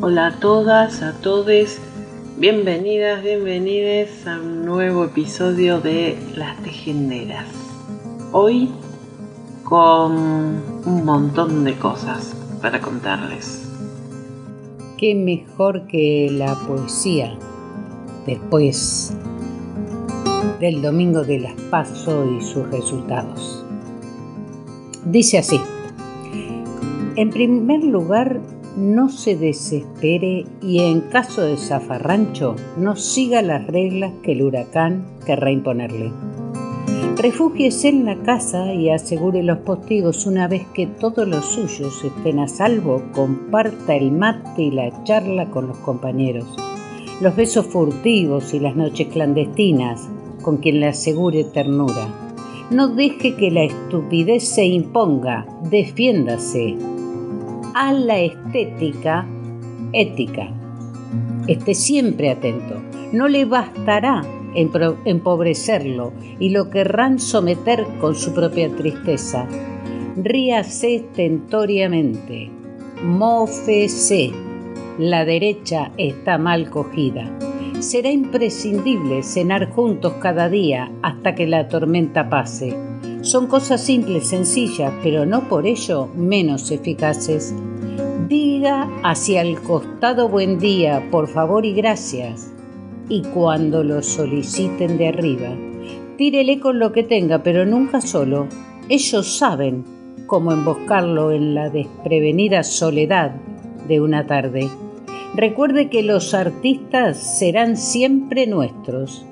Hola 0.00 0.28
a 0.28 0.38
todas, 0.38 1.02
a 1.02 1.12
todos, 1.22 1.76
bienvenidas, 2.36 3.20
bienvenidos 3.20 4.28
a 4.28 4.38
un 4.38 4.64
nuevo 4.64 5.04
episodio 5.06 5.80
de 5.80 6.16
Las 6.36 6.56
Tejenderas. 6.62 7.48
Hoy 8.30 8.70
con 9.64 10.12
un 10.86 11.04
montón 11.04 11.64
de 11.64 11.76
cosas 11.76 12.32
para 12.62 12.80
contarles. 12.80 13.68
¿Qué 14.98 15.16
mejor 15.16 15.88
que 15.88 16.28
la 16.30 16.54
poesía 16.68 17.36
después 18.24 19.12
del 20.60 20.80
Domingo 20.80 21.24
de 21.24 21.40
las 21.40 21.54
Paso 21.72 22.24
y 22.24 22.40
sus 22.40 22.70
resultados? 22.70 23.64
Dice 25.04 25.38
así, 25.38 25.60
en 27.16 27.30
primer 27.30 27.82
lugar, 27.82 28.40
no 28.78 29.08
se 29.08 29.36
desespere 29.36 30.46
y 30.62 30.78
en 30.78 31.00
caso 31.00 31.42
de 31.42 31.56
zafarrancho 31.56 32.54
no 32.76 32.94
siga 32.94 33.42
las 33.42 33.66
reglas 33.66 34.12
que 34.22 34.32
el 34.32 34.42
huracán 34.42 35.04
querrá 35.26 35.50
imponerle. 35.50 36.12
Refúgiese 37.16 37.88
en 37.88 38.04
la 38.04 38.14
casa 38.22 38.72
y 38.72 38.90
asegure 38.90 39.42
los 39.42 39.58
postigos 39.58 40.26
una 40.26 40.46
vez 40.46 40.64
que 40.72 40.86
todos 40.86 41.26
los 41.26 41.44
suyos 41.46 42.04
estén 42.04 42.38
a 42.38 42.46
salvo, 42.46 43.02
comparta 43.12 43.96
el 43.96 44.12
mate 44.12 44.62
y 44.62 44.70
la 44.70 45.02
charla 45.02 45.50
con 45.50 45.66
los 45.66 45.78
compañeros. 45.78 46.46
Los 47.20 47.34
besos 47.34 47.66
furtivos 47.66 48.54
y 48.54 48.60
las 48.60 48.76
noches 48.76 49.08
clandestinas 49.08 50.08
con 50.42 50.58
quien 50.58 50.78
le 50.78 50.86
asegure 50.86 51.42
ternura. 51.42 52.06
No 52.70 52.86
deje 52.86 53.34
que 53.34 53.50
la 53.50 53.64
estupidez 53.64 54.46
se 54.46 54.66
imponga, 54.66 55.46
defiéndase. 55.68 56.76
A 57.80 57.92
la 57.92 58.18
estética, 58.18 59.24
ética. 59.92 60.48
Esté 61.46 61.74
siempre 61.74 62.28
atento. 62.28 62.74
No 63.12 63.28
le 63.28 63.44
bastará 63.44 64.22
empobrecerlo 65.04 66.12
y 66.40 66.50
lo 66.50 66.70
querrán 66.70 67.20
someter 67.20 67.86
con 68.00 68.16
su 68.16 68.34
propia 68.34 68.68
tristeza. 68.74 69.46
Ríase 70.16 71.04
tentoriamente, 71.14 72.50
mófese, 73.04 74.32
la 74.98 75.24
derecha 75.24 75.92
está 75.98 76.36
mal 76.36 76.70
cogida. 76.70 77.30
Será 77.78 78.10
imprescindible 78.10 79.22
cenar 79.22 79.70
juntos 79.70 80.14
cada 80.14 80.48
día 80.48 80.90
hasta 81.02 81.36
que 81.36 81.46
la 81.46 81.68
tormenta 81.68 82.28
pase. 82.28 82.74
Son 83.22 83.46
cosas 83.46 83.80
simples, 83.84 84.28
sencillas, 84.28 84.92
pero 85.02 85.26
no 85.26 85.48
por 85.48 85.66
ello 85.66 86.08
menos 86.16 86.70
eficaces. 86.70 87.54
Diga 88.28 88.88
hacia 89.02 89.42
el 89.42 89.60
costado 89.60 90.28
buen 90.28 90.58
día, 90.58 91.08
por 91.10 91.28
favor 91.28 91.66
y 91.66 91.72
gracias 91.72 92.52
y 93.08 93.22
cuando 93.22 93.82
lo 93.82 94.02
soliciten 94.02 94.98
de 94.98 95.08
arriba, 95.08 95.48
tírele 96.16 96.60
con 96.60 96.78
lo 96.78 96.92
que 96.92 97.02
tenga, 97.02 97.42
pero 97.42 97.64
nunca 97.64 98.00
solo. 98.00 98.46
Ellos 98.88 99.38
saben 99.38 99.84
cómo 100.26 100.52
emboscarlo 100.52 101.32
en 101.32 101.54
la 101.54 101.70
desprevenida 101.70 102.62
soledad 102.62 103.34
de 103.86 104.00
una 104.00 104.26
tarde. 104.26 104.68
Recuerde 105.34 105.88
que 105.88 106.02
los 106.02 106.34
artistas 106.34 107.38
serán 107.38 107.76
siempre 107.76 108.46
nuestros 108.46 109.24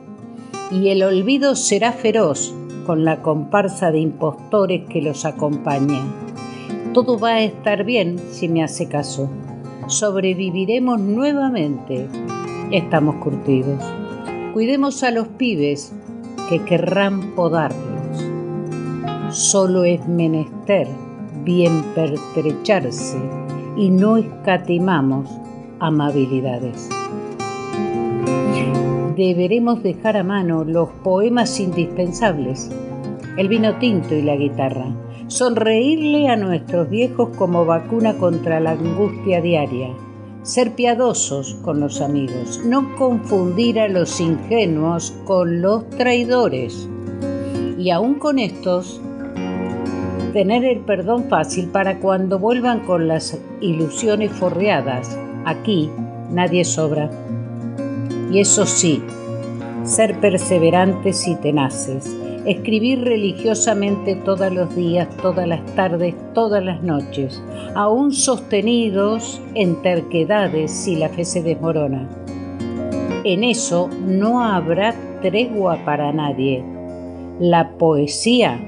y 0.71 0.89
el 0.89 1.03
olvido 1.03 1.55
será 1.55 1.93
feroz 1.93 2.55
con 2.87 3.05
la 3.05 3.21
comparsa 3.21 3.91
de 3.91 3.99
impostores 3.99 4.89
que 4.89 5.03
los 5.03 5.25
acompaña. 5.25 6.01
Todo 6.95 7.19
va 7.19 7.31
a 7.31 7.43
estar 7.43 7.85
bien 7.85 8.19
si 8.31 8.49
me 8.49 8.63
hace 8.63 8.89
caso. 8.89 9.29
Sobreviviremos 9.89 11.01
nuevamente 11.01 12.09
estamos 12.71 13.17
curtidos. 13.17 13.83
Cuidemos 14.53 15.03
a 15.03 15.11
los 15.11 15.29
pibes 15.29 15.93
que 16.49 16.65
querrán 16.65 17.35
podarlos. 17.35 17.77
Solo 19.31 19.85
es 19.85 20.07
menester 20.09 20.89
bien 21.45 21.83
pertrecharse 21.95 23.19
y 23.77 23.91
no 23.91 24.17
escatimamos 24.17 25.29
amabilidades. 25.81 26.89
Deberemos 29.17 29.83
dejar 29.83 30.17
a 30.17 30.23
mano 30.23 30.65
los 30.65 30.91
poemas 31.03 31.59
indispensables, 31.59 32.71
el 33.37 33.49
vino 33.49 33.79
tinto 33.79 34.15
y 34.15 34.23
la 34.23 34.37
guitarra, 34.37 34.95
sonreírle 35.27 36.29
a 36.29 36.37
nuestros 36.37 36.89
viejos 36.89 37.37
como 37.37 37.65
vacuna 37.65 38.19
contra 38.19 38.61
la 38.61 38.73
angustia 38.73 39.41
diaria 39.41 39.89
ser 40.47 40.77
piadosos 40.77 41.57
con 41.63 41.81
los 41.81 42.01
amigos, 42.01 42.61
no 42.65 42.95
confundir 42.95 43.81
a 43.81 43.89
los 43.89 44.21
ingenuos 44.21 45.13
con 45.25 45.61
los 45.61 45.91
traidores. 45.91 46.89
Y 47.77 47.91
aún 47.91 48.15
con 48.15 48.39
estos, 48.39 49.01
tener 50.33 50.65
el 50.65 50.81
perdón 50.81 51.25
fácil 51.29 51.67
para 51.67 51.99
cuando 51.99 52.39
vuelvan 52.39 52.87
con 52.87 53.09
las 53.09 53.37
ilusiones 53.61 54.31
forreadas. 54.31 55.19
Aquí 55.45 55.91
nadie 56.31 56.65
sobra. 56.65 57.11
Y 58.31 58.41
eso 58.41 58.67
sí, 58.67 59.03
ser 59.85 60.19
perseverantes 60.21 61.27
y 61.29 61.37
tenaces 61.37 62.17
escribir 62.47 63.03
religiosamente 63.03 64.15
todos 64.15 64.53
los 64.53 64.75
días, 64.75 65.09
todas 65.21 65.47
las 65.49 65.65
tardes, 65.75 66.15
todas 66.33 66.65
las 66.65 66.83
noches, 66.83 67.43
aún 67.75 68.13
sostenidos 68.13 69.41
en 69.55 69.83
terquedades 69.83 70.71
si 70.71 70.95
la 70.95 71.09
fe 71.09 71.25
se 71.25 71.43
desmorona. 71.43 72.09
En 73.25 73.43
eso 73.43 73.91
no 74.07 74.45
habrá 74.45 74.95
tregua 75.21 75.85
para 75.85 76.13
nadie. 76.13 76.65
La 77.41 77.71
poesía 77.77 78.61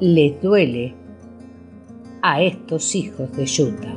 les 0.00 0.40
duele 0.40 0.94
a 2.22 2.40
estos 2.40 2.94
hijos 2.94 3.30
de 3.36 3.44
Yuta. 3.44 3.94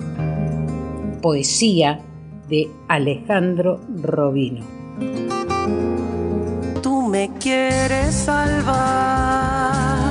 Poesía 1.21 2.01
de 2.50 2.68
Alejandro 2.89 3.80
Robino 4.01 4.78
me 7.19 7.27
quieres 7.38 8.16
salvar, 8.16 10.04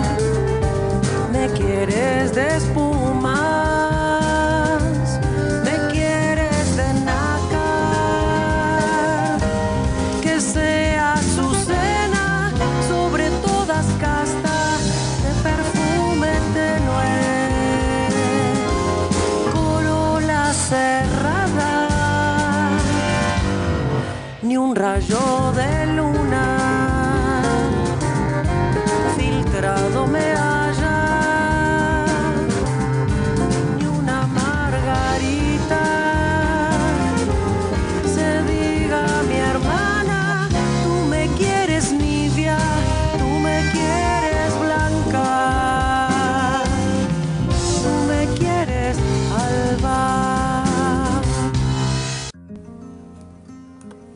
me 1.33 1.49
quieres 1.59 2.35
despumas, 2.35 3.33
me 5.65 5.77
quieres 5.91 6.77
de 6.77 6.93
nácar, 7.11 8.29
que 10.21 10.39
sea 10.39 11.17
su 11.35 11.47
cena 11.71 12.53
sobre 12.91 13.31
todas 13.47 13.87
castas 13.99 14.81
de 15.25 15.31
perfume 15.49 16.33
tenue, 16.59 17.21
corola 19.55 20.53
cerrada, 20.53 21.89
ni 24.43 24.59
un 24.59 24.77
rayo 24.77 25.53
de 25.57 25.87
luna. 25.97 26.18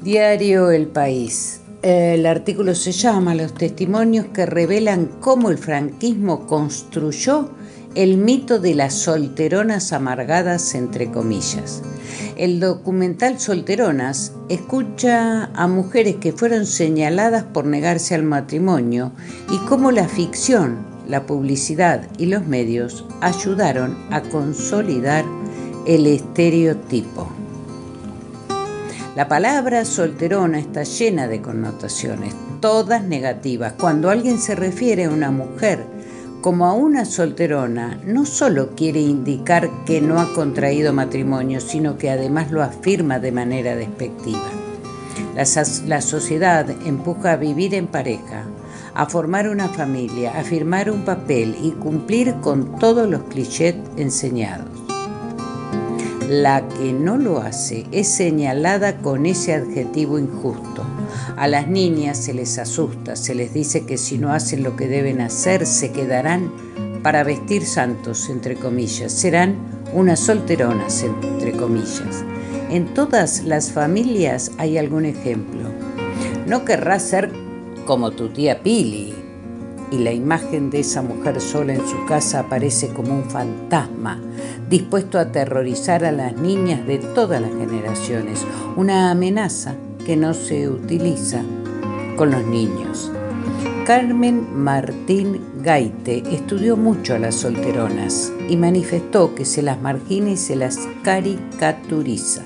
Diario 0.03 0.73
El 0.73 0.89
País. 0.89 1.61
El 1.83 2.27
artículo 2.27 2.75
se 2.75 2.91
llama 2.91 3.37
Los 3.37 3.55
testimonios 3.55 4.27
que 4.35 4.47
revelan 4.47 5.07
cómo 5.21 5.49
el 5.49 5.59
franquismo 5.59 6.49
construyó 6.49 7.51
el 7.95 8.17
mito 8.17 8.59
de 8.59 8.75
las 8.75 8.95
solteronas 8.95 9.93
amargadas 9.93 10.75
entre 10.75 11.13
comillas. 11.13 11.83
El 12.37 12.59
documental 12.59 13.39
Solteronas 13.39 14.33
escucha 14.49 15.45
a 15.55 15.69
mujeres 15.69 16.17
que 16.17 16.33
fueron 16.33 16.67
señaladas 16.67 17.45
por 17.45 17.65
negarse 17.65 18.17
al 18.17 18.25
matrimonio 18.25 19.13
y 19.53 19.59
cómo 19.69 19.93
la 19.93 20.09
ficción, 20.09 20.85
la 21.07 21.27
publicidad 21.27 22.09
y 22.19 22.27
los 22.27 22.45
medios 22.45 23.05
ayudaron 23.21 23.97
a 24.11 24.21
consolidar 24.21 25.25
el 25.87 26.09
estereotipo. 26.09 27.42
La 29.15 29.29
palabra 29.29 29.85
solterona 29.85 30.59
está 30.59 30.85
llena 30.85 31.29
de 31.29 31.43
connotaciones, 31.43 32.35
todas 32.61 33.05
negativas. 33.05 33.75
Cuando 33.79 34.09
alguien 34.09 34.39
se 34.39 34.55
refiere 34.55 35.05
a 35.05 35.11
una 35.11 35.31
mujer 35.31 35.85
como 36.41 36.65
a 36.65 36.73
una 36.73 37.05
solterona, 37.05 38.01
no 38.07 38.25
solo 38.25 38.71
quiere 38.75 39.01
indicar 39.01 39.69
que 39.85 40.01
no 40.01 40.19
ha 40.19 40.33
contraído 40.33 40.95
matrimonio, 40.95 41.61
sino 41.61 41.99
que 41.99 42.09
además 42.09 42.51
lo 42.51 42.63
afirma 42.63 43.19
de 43.19 43.33
manera 43.33 43.77
despectiva. 43.77 44.49
La, 45.37 45.45
la, 45.87 46.01
sociedad 46.01 46.71
empuja 46.87 47.33
a 47.33 47.37
vivir 47.37 47.75
en 47.75 47.89
pareja, 47.89 48.47
a 48.95 49.05
formar 49.05 49.47
una 49.47 49.69
familia, 49.69 50.33
a 50.39 50.43
firmar 50.43 50.91
un 50.91 51.05
papel 51.05 51.55
y 51.63 51.73
cumplir 51.73 52.37
con 52.41 52.79
todos 52.79 53.07
los 53.11 53.25
clichés 53.25 53.75
enseñados. 53.99 54.82
La 56.29 56.67
que 56.69 56.93
no 56.93 57.19
lo 57.19 57.41
hace 57.41 57.87
es 57.93 58.09
señalada 58.09 58.99
con 58.99 59.27
ese 59.27 59.55
adjetivo 59.55 60.19
injusto 60.19 60.85
a 61.37 61.49
las 61.49 61.67
niñas 61.67 62.19
se 62.19 62.35
les 62.35 62.59
asusta, 62.59 63.17
se 63.17 63.35
les 63.35 63.53
dice 63.53 63.85
que 63.85 63.99
si 63.99 64.19
no 64.19 64.33
hacen 64.33 64.63
lo 64.63 64.77
que 64.77 64.89
deben 64.89 65.21
hacer 65.21 65.67
se 65.67 65.91
quedarán 65.91 66.53
para 67.03 67.25
vestir 67.25 67.67
santos, 67.67 68.29
entre 68.29 68.55
comillas, 68.55 69.13
serán 69.13 69.57
unas 69.93 70.21
solteronas, 70.21 71.03
entre 71.03 71.53
comillas. 71.53 72.25
En 72.71 72.95
todas 72.95 73.43
las 73.45 73.73
familias 73.73 74.53
hay 74.59 74.79
algún 74.79 75.05
ejemplo. 75.05 75.69
No 76.47 76.65
querrás 76.65 77.03
ser 77.03 77.33
como 77.87 78.13
tu 78.13 78.29
tía 78.29 78.63
Pili. 78.63 79.22
Y 79.93 79.99
la 79.99 80.13
imagen 80.13 80.71
de 80.71 80.81
esa 80.81 81.03
mujer 81.03 81.41
sola 81.41 81.75
en 81.75 81.87
su 81.87 82.07
casa 82.07 82.41
aparece 82.41 82.89
como 82.89 83.15
un 83.15 83.25
fantasma, 83.25 84.19
dispuesto 84.71 85.19
a 85.19 85.23
aterrorizar 85.23 86.05
a 86.05 86.13
las 86.13 86.35
niñas 86.37 86.87
de 86.87 86.99
todas 86.99 87.43
las 87.43 87.51
generaciones, 87.51 88.45
una 88.77 89.11
amenaza 89.11 89.77
que 90.07 90.17
no 90.17 90.33
se 90.33 90.69
utiliza 90.69 91.43
con 92.17 92.31
los 92.31 92.45
niños. 92.47 93.13
Carmen 93.87 94.47
Martín 94.57 95.41
Gaite 95.63 96.23
estudió 96.33 96.77
mucho 96.77 97.15
a 97.15 97.19
las 97.19 97.35
solteronas 97.35 98.33
y 98.49 98.57
manifestó 98.57 99.35
que 99.35 99.45
se 99.45 99.61
las 99.61 99.81
margina 99.83 100.31
y 100.31 100.37
se 100.37 100.57
las 100.57 100.79
caricaturiza, 101.03 102.43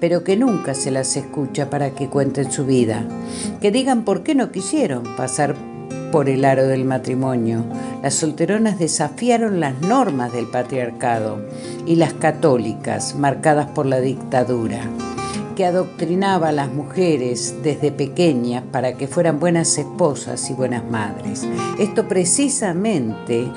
pero 0.00 0.24
que 0.24 0.36
nunca 0.36 0.74
se 0.74 0.90
las 0.90 1.16
escucha 1.16 1.68
para 1.68 1.90
que 1.90 2.08
cuenten 2.08 2.52
su 2.52 2.64
vida, 2.64 3.04
que 3.60 3.72
digan 3.72 4.04
por 4.04 4.22
qué 4.22 4.34
no 4.34 4.52
quisieron 4.52 5.02
pasar 5.16 5.56
por 6.10 6.28
el 6.28 6.44
aro 6.44 6.66
del 6.66 6.84
matrimonio. 6.84 7.64
Las 8.02 8.14
solteronas 8.14 8.78
desafiaron 8.78 9.60
las 9.60 9.80
normas 9.80 10.32
del 10.32 10.46
patriarcado 10.46 11.40
y 11.86 11.96
las 11.96 12.14
católicas, 12.14 13.14
marcadas 13.16 13.68
por 13.68 13.86
la 13.86 14.00
dictadura 14.00 14.82
que 15.58 15.66
adoctrinaba 15.66 16.50
a 16.50 16.52
las 16.52 16.72
mujeres 16.72 17.56
desde 17.64 17.90
pequeñas 17.90 18.62
para 18.70 18.92
que 18.92 19.08
fueran 19.08 19.40
buenas 19.40 19.76
esposas 19.76 20.48
y 20.50 20.54
buenas 20.54 20.84
madres. 20.88 21.44
Esto 21.80 22.06
precisamente 22.06 23.50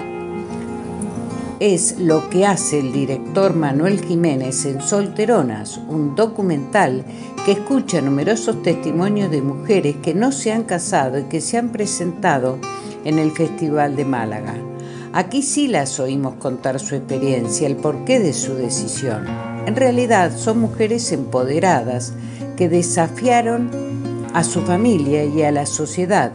es 1.61 1.99
lo 1.99 2.27
que 2.31 2.47
hace 2.47 2.79
el 2.79 2.91
director 2.91 3.55
Manuel 3.55 4.03
Jiménez 4.03 4.65
en 4.65 4.81
Solteronas, 4.81 5.79
un 5.87 6.15
documental 6.15 7.05
que 7.45 7.51
escucha 7.51 8.01
numerosos 8.01 8.63
testimonios 8.63 9.29
de 9.29 9.43
mujeres 9.43 9.97
que 10.01 10.15
no 10.15 10.31
se 10.31 10.51
han 10.51 10.63
casado 10.63 11.19
y 11.19 11.25
que 11.25 11.39
se 11.39 11.59
han 11.59 11.69
presentado 11.69 12.57
en 13.05 13.19
el 13.19 13.29
Festival 13.31 13.95
de 13.95 14.05
Málaga. 14.05 14.55
Aquí 15.13 15.43
sí 15.43 15.67
las 15.67 15.99
oímos 15.99 16.33
contar 16.39 16.79
su 16.79 16.95
experiencia, 16.95 17.67
el 17.67 17.75
porqué 17.75 18.19
de 18.19 18.33
su 18.33 18.55
decisión. 18.55 19.27
En 19.67 19.75
realidad 19.75 20.35
son 20.35 20.57
mujeres 20.57 21.11
empoderadas 21.11 22.13
que 22.57 22.69
desafiaron 22.69 23.69
a 24.33 24.43
su 24.43 24.63
familia 24.63 25.25
y 25.25 25.43
a 25.43 25.51
la 25.51 25.67
sociedad. 25.67 26.31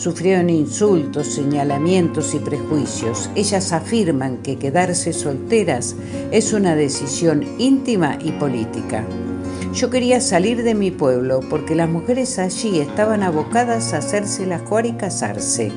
Sufrieron 0.00 0.48
insultos, 0.48 1.26
señalamientos 1.26 2.34
y 2.34 2.38
prejuicios. 2.38 3.28
Ellas 3.34 3.70
afirman 3.70 4.38
que 4.38 4.56
quedarse 4.56 5.12
solteras 5.12 5.94
es 6.32 6.54
una 6.54 6.74
decisión 6.74 7.44
íntima 7.58 8.18
y 8.18 8.32
política. 8.32 9.04
Yo 9.74 9.90
quería 9.90 10.22
salir 10.22 10.62
de 10.62 10.74
mi 10.74 10.90
pueblo 10.90 11.40
porque 11.50 11.74
las 11.74 11.90
mujeres 11.90 12.38
allí 12.38 12.80
estaban 12.80 13.22
abocadas 13.22 13.92
a 13.92 13.98
hacerse 13.98 14.46
la 14.46 14.60
jugar 14.60 14.86
y 14.86 14.92
casarse. 14.92 15.70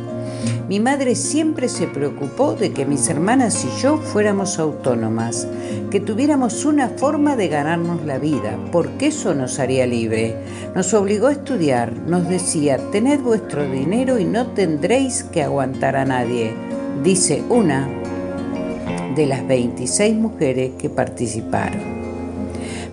Mi 0.68 0.80
madre 0.80 1.16
siempre 1.16 1.70
se 1.70 1.88
preocupó 1.88 2.54
de 2.54 2.72
que 2.72 2.86
mis 2.86 3.10
hermanas 3.10 3.66
y 3.66 3.82
yo 3.82 3.98
fuéramos 3.98 4.60
autónomas, 4.60 5.48
que 5.92 6.00
tuviéramos 6.00 6.66
una 6.66 6.90
forma 6.90 7.36
de 7.36 7.48
ganarnos 7.48 8.06
la 8.06 8.18
vida, 8.18 8.58
porque 8.72 9.08
eso 9.08 9.36
nos 9.36 9.60
haría 9.60 9.86
libre. 9.86 10.36
Nos 10.74 10.94
obligó 10.94 11.28
a 11.28 11.34
estudiar, 11.34 11.94
nos 12.08 12.28
decía, 12.28 12.78
tened 12.92 13.20
vuestro 13.20 13.70
dinero 13.70 14.20
y 14.20 14.26
no 14.26 14.48
tendréis 14.48 15.24
que 15.24 15.44
aguantar 15.44 15.96
a 15.96 16.06
nadie, 16.06 16.54
dice 17.04 17.44
una 17.50 17.88
de 19.16 19.26
las 19.28 19.46
26 19.48 20.16
mujeres 20.16 20.72
que 20.80 20.90
participaron. 20.90 21.82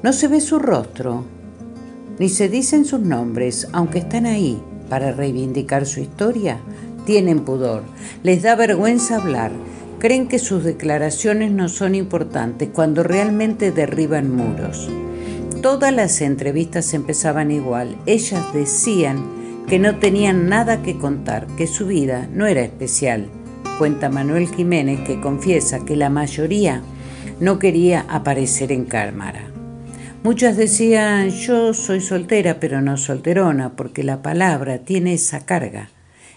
No 0.02 0.12
se 0.12 0.28
ve 0.28 0.40
su 0.40 0.58
rostro, 0.58 1.24
ni 2.18 2.28
se 2.28 2.48
dicen 2.48 2.84
sus 2.84 3.00
nombres, 3.00 3.68
aunque 3.72 4.00
están 4.00 4.26
ahí 4.26 4.60
para 4.90 5.12
reivindicar 5.12 5.86
su 5.86 6.00
historia, 6.00 6.58
tienen 7.10 7.40
pudor, 7.40 7.82
les 8.22 8.42
da 8.42 8.54
vergüenza 8.54 9.16
hablar, 9.16 9.50
creen 9.98 10.28
que 10.28 10.38
sus 10.38 10.62
declaraciones 10.62 11.50
no 11.50 11.68
son 11.68 11.96
importantes 11.96 12.68
cuando 12.72 13.02
realmente 13.02 13.72
derriban 13.72 14.32
muros. 14.32 14.88
Todas 15.60 15.92
las 15.92 16.20
entrevistas 16.20 16.94
empezaban 16.94 17.50
igual, 17.50 17.96
ellas 18.06 18.54
decían 18.54 19.24
que 19.66 19.80
no 19.80 19.98
tenían 19.98 20.48
nada 20.48 20.82
que 20.82 20.98
contar, 20.98 21.48
que 21.56 21.66
su 21.66 21.88
vida 21.88 22.28
no 22.32 22.46
era 22.46 22.60
especial. 22.60 23.26
Cuenta 23.76 24.08
Manuel 24.08 24.46
Jiménez 24.46 25.00
que 25.00 25.20
confiesa 25.20 25.84
que 25.84 25.96
la 25.96 26.10
mayoría 26.10 26.80
no 27.40 27.58
quería 27.58 28.06
aparecer 28.08 28.70
en 28.70 28.84
cámara. 28.84 29.50
Muchas 30.22 30.56
decían, 30.56 31.30
yo 31.30 31.74
soy 31.74 32.00
soltera, 32.00 32.60
pero 32.60 32.80
no 32.80 32.96
solterona, 32.96 33.72
porque 33.74 34.04
la 34.04 34.22
palabra 34.22 34.78
tiene 34.78 35.14
esa 35.14 35.44
carga 35.44 35.88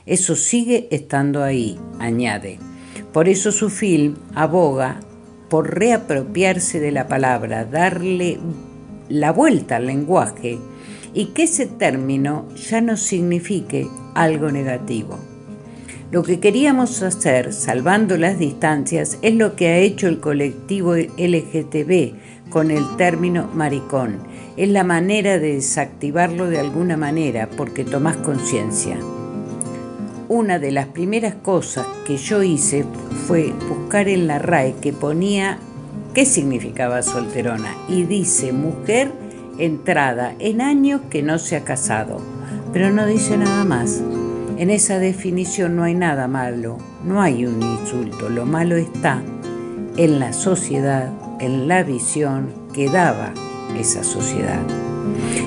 eso 0.05 0.35
sigue 0.35 0.87
estando 0.91 1.43
ahí, 1.43 1.79
añade. 1.99 2.59
Por 3.13 3.29
eso 3.29 3.51
su 3.51 3.69
film 3.69 4.15
aboga 4.35 4.99
por 5.49 5.77
reapropiarse 5.77 6.79
de 6.79 6.91
la 6.91 7.07
palabra, 7.07 7.63
darle 7.63 8.39
la 9.07 9.31
vuelta 9.31 9.77
al 9.77 9.87
lenguaje 9.87 10.57
y 11.13 11.27
que 11.27 11.43
ese 11.43 11.67
término 11.67 12.47
ya 12.55 12.81
no 12.81 12.97
signifique 12.97 13.87
algo 14.15 14.51
negativo. 14.51 15.19
Lo 16.11 16.23
que 16.23 16.39
queríamos 16.39 17.01
hacer, 17.01 17.53
salvando 17.53 18.17
las 18.17 18.37
distancias, 18.37 19.17
es 19.21 19.35
lo 19.35 19.55
que 19.55 19.69
ha 19.69 19.77
hecho 19.77 20.07
el 20.07 20.19
colectivo 20.19 20.95
LGTB 20.95 22.49
con 22.49 22.71
el 22.71 22.83
término 22.97 23.49
maricón. 23.53 24.17
Es 24.57 24.69
la 24.69 24.83
manera 24.83 25.39
de 25.39 25.55
desactivarlo 25.55 26.49
de 26.49 26.59
alguna 26.59 26.97
manera 26.97 27.49
porque 27.49 27.83
tomás 27.83 28.17
conciencia 28.17 28.97
una 30.29 30.59
de 30.59 30.71
las 30.71 30.87
primeras 30.87 31.35
cosas 31.35 31.85
que 32.05 32.17
yo 32.17 32.43
hice 32.43 32.85
fue 33.27 33.53
buscar 33.69 34.07
en 34.07 34.27
la 34.27 34.39
RAE 34.39 34.75
que 34.81 34.93
ponía 34.93 35.57
qué 36.13 36.25
significaba 36.25 37.01
solterona 37.01 37.75
y 37.87 38.03
dice 38.03 38.53
mujer 38.53 39.11
entrada 39.57 40.33
en 40.39 40.61
años 40.61 41.01
que 41.09 41.23
no 41.23 41.39
se 41.39 41.55
ha 41.55 41.63
casado, 41.63 42.19
pero 42.71 42.91
no 42.91 43.05
dice 43.05 43.37
nada 43.37 43.63
más. 43.63 44.01
En 44.57 44.69
esa 44.69 44.99
definición 44.99 45.75
no 45.75 45.83
hay 45.83 45.95
nada 45.95 46.27
malo, 46.27 46.77
no 47.03 47.21
hay 47.21 47.45
un 47.45 47.61
insulto, 47.61 48.29
lo 48.29 48.45
malo 48.45 48.75
está 48.75 49.21
en 49.97 50.19
la 50.19 50.33
sociedad, 50.33 51.11
en 51.39 51.67
la 51.67 51.83
visión 51.83 52.49
que 52.73 52.89
daba 52.89 53.33
esa 53.77 54.03
sociedad. 54.03 54.82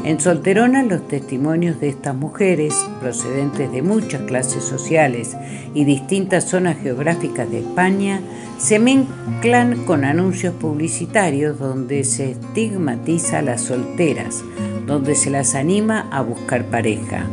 En 0.05 0.21
Solterona 0.21 0.83
los 0.83 1.09
testimonios 1.09 1.81
de 1.81 1.89
estas 1.89 2.15
mujeres, 2.15 2.75
procedentes 3.01 3.73
de 3.73 3.83
muchas 3.83 4.23
clases 4.23 4.63
sociales 4.63 5.37
y 5.75 5.85
distintas 5.85 6.45
zonas 6.45 6.79
geográficas 6.79 7.51
de 7.51 7.59
España, 7.59 8.21
se 8.59 8.79
mezclan 8.79 9.85
con 9.85 10.05
anuncios 10.05 10.55
publicitarios 10.55 11.59
donde 11.59 12.05
se 12.05 12.33
estigmatiza 12.33 13.39
a 13.39 13.43
las 13.43 13.63
solteras, 13.63 14.43
donde 14.87 15.15
se 15.15 15.31
las 15.31 15.55
anima 15.55 16.09
a 16.11 16.23
buscar 16.23 16.65
pareja. 16.67 17.27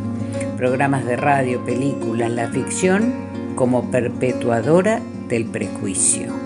Programas 0.57 1.05
de 1.05 1.15
radio, 1.15 1.63
películas, 1.63 2.31
la 2.31 2.47
ficción 2.47 3.13
como 3.55 3.91
perpetuadora 3.91 4.99
del 5.29 5.45
prejuicio. 5.45 6.42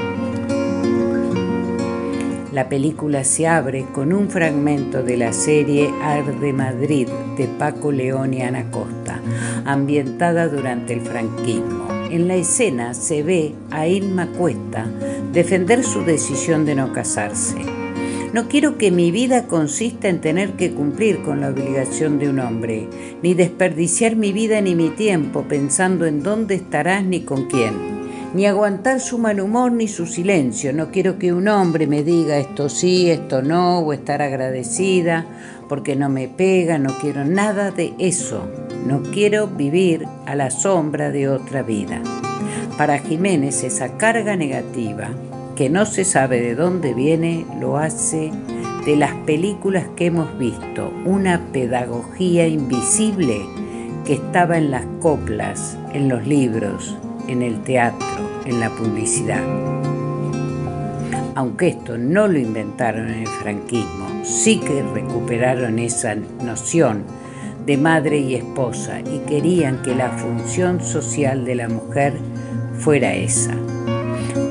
La 2.58 2.70
película 2.70 3.24
se 3.24 3.46
abre 3.46 3.86
con 3.94 4.12
un 4.12 4.32
fragmento 4.32 5.04
de 5.04 5.16
la 5.16 5.32
serie 5.32 5.94
Arde 6.02 6.54
Madrid 6.54 7.08
de 7.38 7.46
Paco 7.46 7.92
León 7.92 8.34
y 8.34 8.42
Ana 8.42 8.72
Costa, 8.72 9.22
ambientada 9.64 10.48
durante 10.48 10.94
el 10.94 11.02
franquismo. 11.02 11.88
En 12.10 12.28
la 12.28 12.34
escena 12.34 12.96
se 12.96 13.22
ve 13.22 13.54
a 13.70 13.86
Irma 13.86 14.26
Cuesta 14.32 14.88
defender 15.32 15.84
su 15.84 16.04
decisión 16.04 16.66
de 16.66 16.74
no 16.74 16.94
casarse. 16.94 17.58
No 18.34 18.48
quiero 18.48 18.80
que 18.80 18.90
mi 18.90 19.12
vida 19.12 19.46
consista 19.46 20.08
en 20.10 20.20
tener 20.20 20.54
que 20.54 20.72
cumplir 20.72 21.22
con 21.22 21.42
la 21.42 21.50
obligación 21.50 22.18
de 22.18 22.28
un 22.28 22.40
hombre, 22.40 22.88
ni 23.22 23.36
desperdiciar 23.36 24.16
mi 24.16 24.34
vida 24.34 24.62
ni 24.62 24.74
mi 24.74 24.90
tiempo 24.90 25.44
pensando 25.44 26.08
en 26.08 26.24
dónde 26.24 26.56
estarás 26.56 27.04
ni 27.04 27.22
con 27.22 27.46
quién, 27.46 27.97
ni 28.38 28.46
aguantar 28.46 29.00
su 29.00 29.17
mal 29.17 29.41
humor 29.41 29.72
ni 29.72 29.88
su 29.88 30.06
silencio. 30.06 30.72
No 30.72 30.91
quiero 30.91 31.17
que 31.17 31.34
un 31.34 31.48
hombre 31.48 31.88
me 31.88 32.03
diga 32.03 32.38
esto 32.38 32.70
sí, 32.70 33.10
esto 33.10 33.41
no, 33.41 33.79
o 33.79 33.94
estar 33.94 34.22
agradecida 34.22 35.25
porque 35.67 35.96
no 35.96 36.08
me 36.08 36.27
pega, 36.27 36.77
no 36.77 36.96
quiero 37.00 37.25
nada 37.25 37.72
de 37.72 37.96
eso. 37.98 38.48
No 38.86 39.01
quiero 39.01 39.48
vivir 39.48 40.06
a 40.27 40.36
la 40.36 40.51
sombra 40.51 41.10
de 41.10 41.29
otra 41.29 41.63
vida. 41.63 42.00
Para 42.77 43.00
Jiménez 43.00 43.63
esa 43.63 43.98
carga 43.98 44.36
negativa 44.36 45.10
que 45.56 45.72
no 45.72 45.88
se 45.88 46.06
sabe 46.06 46.39
de 46.39 46.53
dónde 46.53 46.94
viene, 46.94 47.44
lo 47.60 47.79
hace 47.79 48.29
de 48.86 48.96
las 48.98 49.15
películas 49.25 49.88
que 49.96 50.06
hemos 50.06 50.38
visto, 50.38 50.94
una 51.06 51.41
pedagogía 51.51 52.48
invisible 52.48 53.39
que 54.06 54.13
estaba 54.13 54.60
en 54.60 54.70
las 54.70 54.86
coplas, 55.01 55.75
en 55.91 56.08
los 56.08 56.27
libros, 56.27 56.96
en 57.27 57.41
el 57.41 57.62
teatro, 57.63 58.41
en 58.46 58.60
la 58.60 58.69
publicidad. 58.69 59.43
Aunque 61.36 61.67
esto 61.67 61.98
no 61.98 62.27
lo 62.27 62.39
inventaron 62.39 63.10
en 63.10 63.19
el 63.19 63.27
franquismo, 63.27 64.07
sí 64.24 64.60
que 64.60 64.81
recuperaron 64.81 65.77
esa 65.77 66.15
noción 66.15 67.03
de 67.65 67.77
madre 67.77 68.17
y 68.17 68.36
esposa 68.36 69.01
y 69.01 69.19
querían 69.27 69.81
que 69.81 69.93
la 69.93 70.10
función 70.10 70.81
social 70.81 71.46
de 71.46 71.55
la 71.55 71.69
mujer 71.69 72.13
fuera 72.79 73.13
esa. 73.13 73.53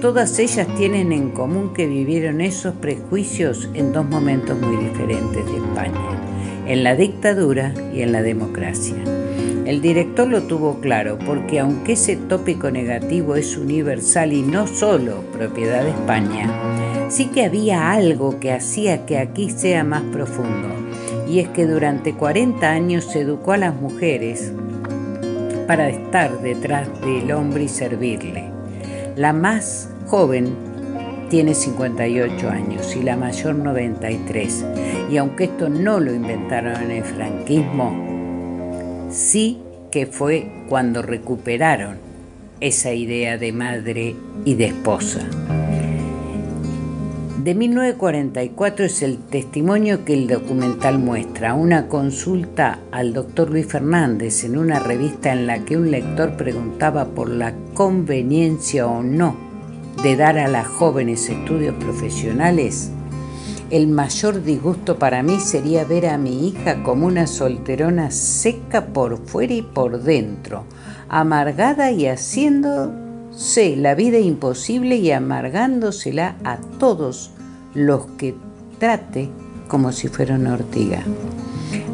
Todas 0.00 0.38
ellas 0.38 0.68
tienen 0.76 1.10
en 1.12 1.30
común 1.30 1.72
que 1.72 1.86
vivieron 1.86 2.40
esos 2.40 2.74
prejuicios 2.74 3.68
en 3.74 3.92
dos 3.92 4.06
momentos 4.06 4.58
muy 4.60 4.76
diferentes 4.76 5.44
de 5.44 5.56
España, 5.56 6.22
en 6.66 6.84
la 6.84 6.94
dictadura 6.94 7.72
y 7.92 8.02
en 8.02 8.12
la 8.12 8.22
democracia. 8.22 9.25
El 9.66 9.80
director 9.80 10.28
lo 10.28 10.44
tuvo 10.44 10.80
claro 10.80 11.18
porque 11.18 11.58
aunque 11.58 11.94
ese 11.94 12.14
tópico 12.14 12.70
negativo 12.70 13.34
es 13.34 13.56
universal 13.56 14.32
y 14.32 14.42
no 14.42 14.68
solo 14.68 15.22
propiedad 15.32 15.82
de 15.82 15.90
España, 15.90 16.48
sí 17.08 17.26
que 17.26 17.44
había 17.44 17.90
algo 17.90 18.38
que 18.38 18.52
hacía 18.52 19.04
que 19.06 19.18
aquí 19.18 19.50
sea 19.50 19.82
más 19.82 20.02
profundo, 20.04 20.68
y 21.28 21.40
es 21.40 21.48
que 21.48 21.66
durante 21.66 22.14
40 22.14 22.70
años 22.70 23.06
se 23.10 23.22
educó 23.22 23.52
a 23.52 23.56
las 23.56 23.74
mujeres 23.74 24.52
para 25.66 25.88
estar 25.88 26.40
detrás 26.42 26.88
del 27.00 27.32
hombre 27.32 27.64
y 27.64 27.68
servirle. 27.68 28.44
La 29.16 29.32
más 29.32 29.90
joven 30.06 30.54
tiene 31.28 31.54
58 31.54 32.48
años 32.48 32.94
y 32.94 33.02
la 33.02 33.16
mayor 33.16 33.56
93. 33.56 34.64
Y 35.10 35.16
aunque 35.16 35.44
esto 35.44 35.68
no 35.68 35.98
lo 35.98 36.14
inventaron 36.14 36.80
en 36.82 36.90
el 36.92 37.02
franquismo, 37.02 38.15
sí 39.16 39.58
que 39.90 40.06
fue 40.06 40.50
cuando 40.68 41.02
recuperaron 41.02 41.96
esa 42.60 42.92
idea 42.92 43.38
de 43.38 43.52
madre 43.52 44.14
y 44.44 44.54
de 44.54 44.66
esposa. 44.66 45.20
De 47.42 47.54
1944 47.54 48.84
es 48.84 49.02
el 49.02 49.18
testimonio 49.18 50.04
que 50.04 50.14
el 50.14 50.26
documental 50.26 50.98
muestra, 50.98 51.54
una 51.54 51.86
consulta 51.86 52.80
al 52.90 53.12
doctor 53.12 53.50
Luis 53.50 53.66
Fernández 53.66 54.42
en 54.44 54.58
una 54.58 54.80
revista 54.80 55.32
en 55.32 55.46
la 55.46 55.60
que 55.64 55.76
un 55.76 55.90
lector 55.90 56.36
preguntaba 56.36 57.06
por 57.06 57.30
la 57.30 57.54
conveniencia 57.72 58.86
o 58.86 59.02
no 59.02 59.36
de 60.02 60.16
dar 60.16 60.38
a 60.38 60.48
las 60.48 60.66
jóvenes 60.66 61.28
estudios 61.30 61.74
profesionales. 61.76 62.90
El 63.68 63.88
mayor 63.88 64.44
disgusto 64.44 64.96
para 64.96 65.24
mí 65.24 65.40
sería 65.40 65.84
ver 65.84 66.06
a 66.06 66.18
mi 66.18 66.46
hija 66.46 66.84
como 66.84 67.06
una 67.06 67.26
solterona 67.26 68.12
seca 68.12 68.86
por 68.86 69.18
fuera 69.26 69.54
y 69.54 69.62
por 69.62 70.02
dentro, 70.02 70.62
amargada 71.08 71.90
y 71.90 72.06
haciéndose 72.06 73.74
la 73.76 73.96
vida 73.96 74.18
imposible 74.18 74.96
y 74.96 75.10
amargándosela 75.10 76.36
a 76.44 76.58
todos 76.78 77.32
los 77.74 78.06
que 78.18 78.36
trate 78.78 79.30
como 79.66 79.90
si 79.90 80.06
fuera 80.06 80.36
una 80.36 80.54
ortiga. 80.54 81.02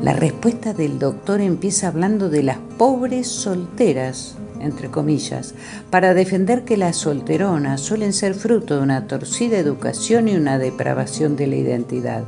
La 0.03 0.13
respuesta 0.13 0.75
del 0.75 0.99
doctor 0.99 1.41
empieza 1.41 1.89
hablando 1.89 2.29
de 2.29 2.43
las 2.43 2.59
pobres 2.77 3.29
solteras, 3.29 4.37
entre 4.63 4.91
comillas, 4.91 5.55
para 5.91 6.15
defender 6.15 6.65
que 6.65 6.77
las 6.77 6.97
solteronas 6.97 7.81
suelen 7.81 8.13
ser 8.13 8.35
fruto 8.35 8.77
de 8.77 8.83
una 8.83 9.07
torcida 9.07 9.59
educación 9.59 10.29
y 10.29 10.37
una 10.37 10.59
depravación 10.59 11.37
de 11.37 11.47
la 11.47 11.57
identidad. 11.57 12.25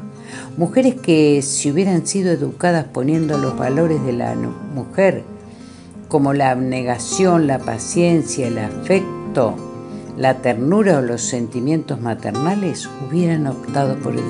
Mujeres 0.57 0.95
que 0.97 1.43
si 1.43 1.71
hubieran 1.71 2.07
sido 2.07 2.33
educadas 2.33 2.87
poniendo 2.93 3.39
los 3.39 3.57
valores 3.57 4.05
de 4.05 4.13
la 4.13 4.35
mujer, 4.35 5.23
como 6.09 6.33
la 6.33 6.51
abnegación, 6.51 7.47
la 7.47 7.59
paciencia, 7.59 8.47
el 8.47 8.59
afecto, 8.59 9.57
la 10.17 10.35
ternura 10.39 10.99
o 10.99 11.03
los 11.03 11.23
sentimientos 11.23 12.01
maternales 12.01 12.89
hubieran 13.07 13.47
optado 13.47 13.97
por 13.97 14.15
el 14.15 14.23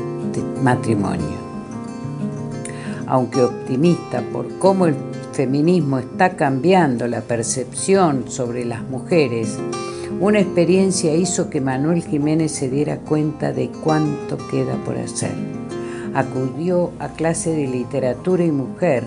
matrimonio. 0.63 1.45
Aunque 3.07 3.43
optimista 3.43 4.23
por 4.33 4.49
cómo 4.59 4.87
el 4.87 4.95
feminismo 5.35 5.99
está 5.99 6.37
cambiando 6.37 7.09
la 7.09 7.21
percepción 7.21 8.31
sobre 8.31 8.65
las 8.65 8.83
mujeres, 8.83 9.59
una 10.21 10.39
experiencia 10.39 11.13
hizo 11.15 11.51
que 11.51 11.61
Manuel 11.61 12.05
Jiménez 12.05 12.53
se 12.53 12.71
diera 12.71 12.99
cuenta 12.99 13.53
de 13.53 13.69
cuánto 13.69 14.39
queda 14.49 14.77
por 14.85 14.97
hacer. 14.97 15.33
Acudió 16.15 16.93
a 17.01 17.09
clase 17.09 17.51
de 17.51 17.67
literatura 17.67 18.45
y 18.45 18.53
mujer 18.53 19.05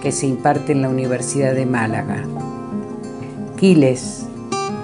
que 0.00 0.12
se 0.12 0.28
imparte 0.28 0.72
en 0.72 0.82
la 0.82 0.88
Universidad 0.88 1.54
de 1.54 1.66
Málaga. 1.66 2.24
Quiles 3.56 4.26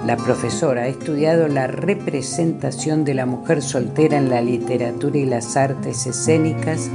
la 0.05 0.15
profesora 0.15 0.83
ha 0.83 0.87
estudiado 0.87 1.47
la 1.49 1.67
representación 1.67 3.03
de 3.03 3.13
la 3.13 3.25
mujer 3.25 3.61
soltera 3.61 4.17
en 4.17 4.29
la 4.29 4.41
literatura 4.41 5.17
y 5.17 5.25
las 5.25 5.57
artes 5.57 6.07
escénicas 6.07 6.89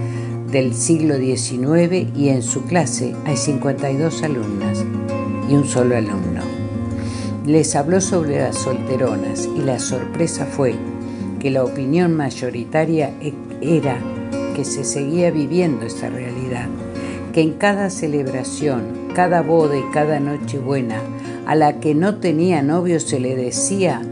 del 0.55 0.73
siglo 0.73 1.17
XIX 1.17 2.07
y 2.17 2.29
en 2.29 2.41
su 2.45 2.63
clase 2.63 3.13
hay 3.25 3.37
52 3.37 4.23
alumnas 4.23 4.85
y 5.51 5.55
un 5.57 5.67
solo 5.67 5.97
alumno. 5.97 6.43
Les 7.45 7.75
habló 7.75 8.01
sobre 8.01 8.39
las 8.39 8.59
solteronas 8.59 9.49
y 9.59 9.63
la 9.63 9.81
sorpresa 9.81 10.47
fue 10.47 10.77
que 11.41 11.51
la 11.51 11.65
opinión 11.65 12.15
mayoritaria 12.15 13.13
e-, 13.21 13.35
era 13.61 13.99
que 14.55 14.65
se 14.65 14.85
seguía 14.85 15.33
viviendo 15.33 15.87
esa 15.87 16.09
realidad, 16.09 16.69
que 17.33 17.41
en 17.41 17.55
cada 17.55 17.91
celebración, 17.91 19.09
cada 19.13 19.43
boda 19.43 19.77
y 19.77 19.83
cada 19.93 20.21
noche 20.21 20.61
buena 20.61 21.01
a 21.47 21.57
la 21.57 21.81
que 21.81 21.97
no 21.97 22.21
tenía 22.21 22.63
novio 22.63 23.01
se 23.01 23.19
le 23.19 23.35
decía 23.35 24.03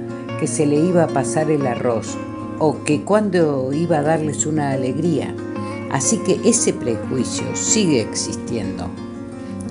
que 0.41 0.49
se 0.49 0.67
le 0.67 0.75
iba 0.75 1.05
a 1.05 1.09
pasar 1.09 1.53
el 1.53 1.65
arroz 1.69 2.19
o 2.59 2.83
que 2.83 3.03
cuando 3.03 3.73
iba 3.73 3.99
a 3.99 4.03
darles 4.03 4.45
una 4.45 4.73
alegría. 4.73 5.33
Así 5.93 6.17
que 6.19 6.41
ese 6.45 6.73
prejuicio 6.73 7.45
sigue 7.55 8.01
existiendo. 8.01 8.89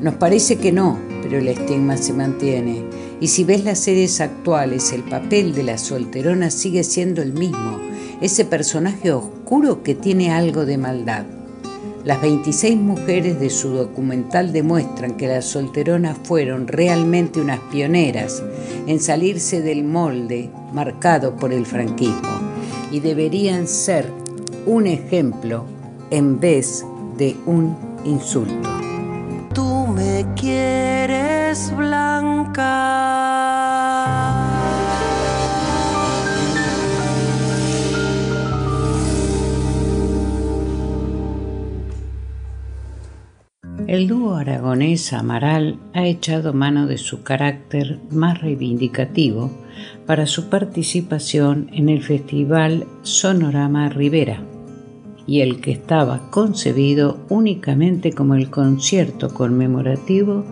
Nos 0.01 0.15
parece 0.15 0.57
que 0.57 0.71
no, 0.71 0.99
pero 1.21 1.39
el 1.39 1.47
estigma 1.47 1.97
se 1.97 2.13
mantiene. 2.13 2.83
Y 3.19 3.27
si 3.27 3.43
ves 3.43 3.63
las 3.63 3.79
series 3.79 4.21
actuales, 4.21 4.93
el 4.93 5.03
papel 5.03 5.53
de 5.53 5.63
la 5.63 5.77
solterona 5.77 6.49
sigue 6.51 6.83
siendo 6.83 7.21
el 7.21 7.33
mismo, 7.33 7.79
ese 8.21 8.45
personaje 8.45 9.11
oscuro 9.11 9.83
que 9.83 9.95
tiene 9.95 10.31
algo 10.31 10.65
de 10.65 10.77
maldad. 10.77 11.25
Las 12.03 12.21
26 12.21 12.77
mujeres 12.77 13.39
de 13.39 13.51
su 13.51 13.69
documental 13.69 14.53
demuestran 14.53 15.17
que 15.17 15.27
las 15.27 15.45
solteronas 15.45 16.17
fueron 16.23 16.67
realmente 16.67 17.39
unas 17.39 17.59
pioneras 17.71 18.41
en 18.87 18.99
salirse 18.99 19.61
del 19.61 19.83
molde 19.83 20.49
marcado 20.73 21.35
por 21.35 21.53
el 21.53 21.65
franquismo 21.67 22.41
y 22.91 23.01
deberían 23.01 23.67
ser 23.67 24.07
un 24.65 24.87
ejemplo 24.87 25.65
en 26.11 26.39
vez 26.39 26.85
de 27.17 27.35
un 27.45 27.75
insulto. 28.05 28.69
Tú 29.53 29.87
me 29.87 30.25
quieres 30.35 31.75
blanca. 31.75 32.77
El 43.87 44.07
dúo 44.07 44.35
aragonés 44.35 45.11
Amaral 45.11 45.77
ha 45.93 46.05
echado 46.05 46.53
mano 46.53 46.87
de 46.87 46.97
su 46.97 47.23
carácter 47.23 47.99
más 48.09 48.39
reivindicativo 48.39 49.51
para 50.05 50.27
su 50.27 50.49
participación 50.49 51.69
en 51.73 51.89
el 51.89 52.01
festival 52.01 52.87
Sonorama 53.01 53.89
Rivera 53.89 54.41
y 55.27 55.41
el 55.41 55.61
que 55.61 55.71
estaba 55.71 56.29
concebido 56.29 57.19
únicamente 57.29 58.11
como 58.11 58.35
el 58.35 58.49
concierto 58.49 59.33
conmemorativo 59.33 60.43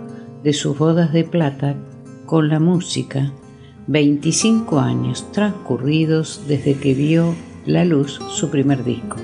de 0.43 0.53
sus 0.53 0.77
bodas 0.77 1.11
de 1.11 1.23
plata 1.23 1.75
con 2.25 2.49
la 2.49 2.59
música 2.59 3.31
25 3.87 4.79
años 4.79 5.31
transcurridos 5.31 6.43
desde 6.47 6.75
que 6.75 6.93
vio 6.93 7.33
la 7.65 7.85
luz 7.85 8.19
su 8.29 8.51
primer 8.51 8.83
disco, 8.83 9.17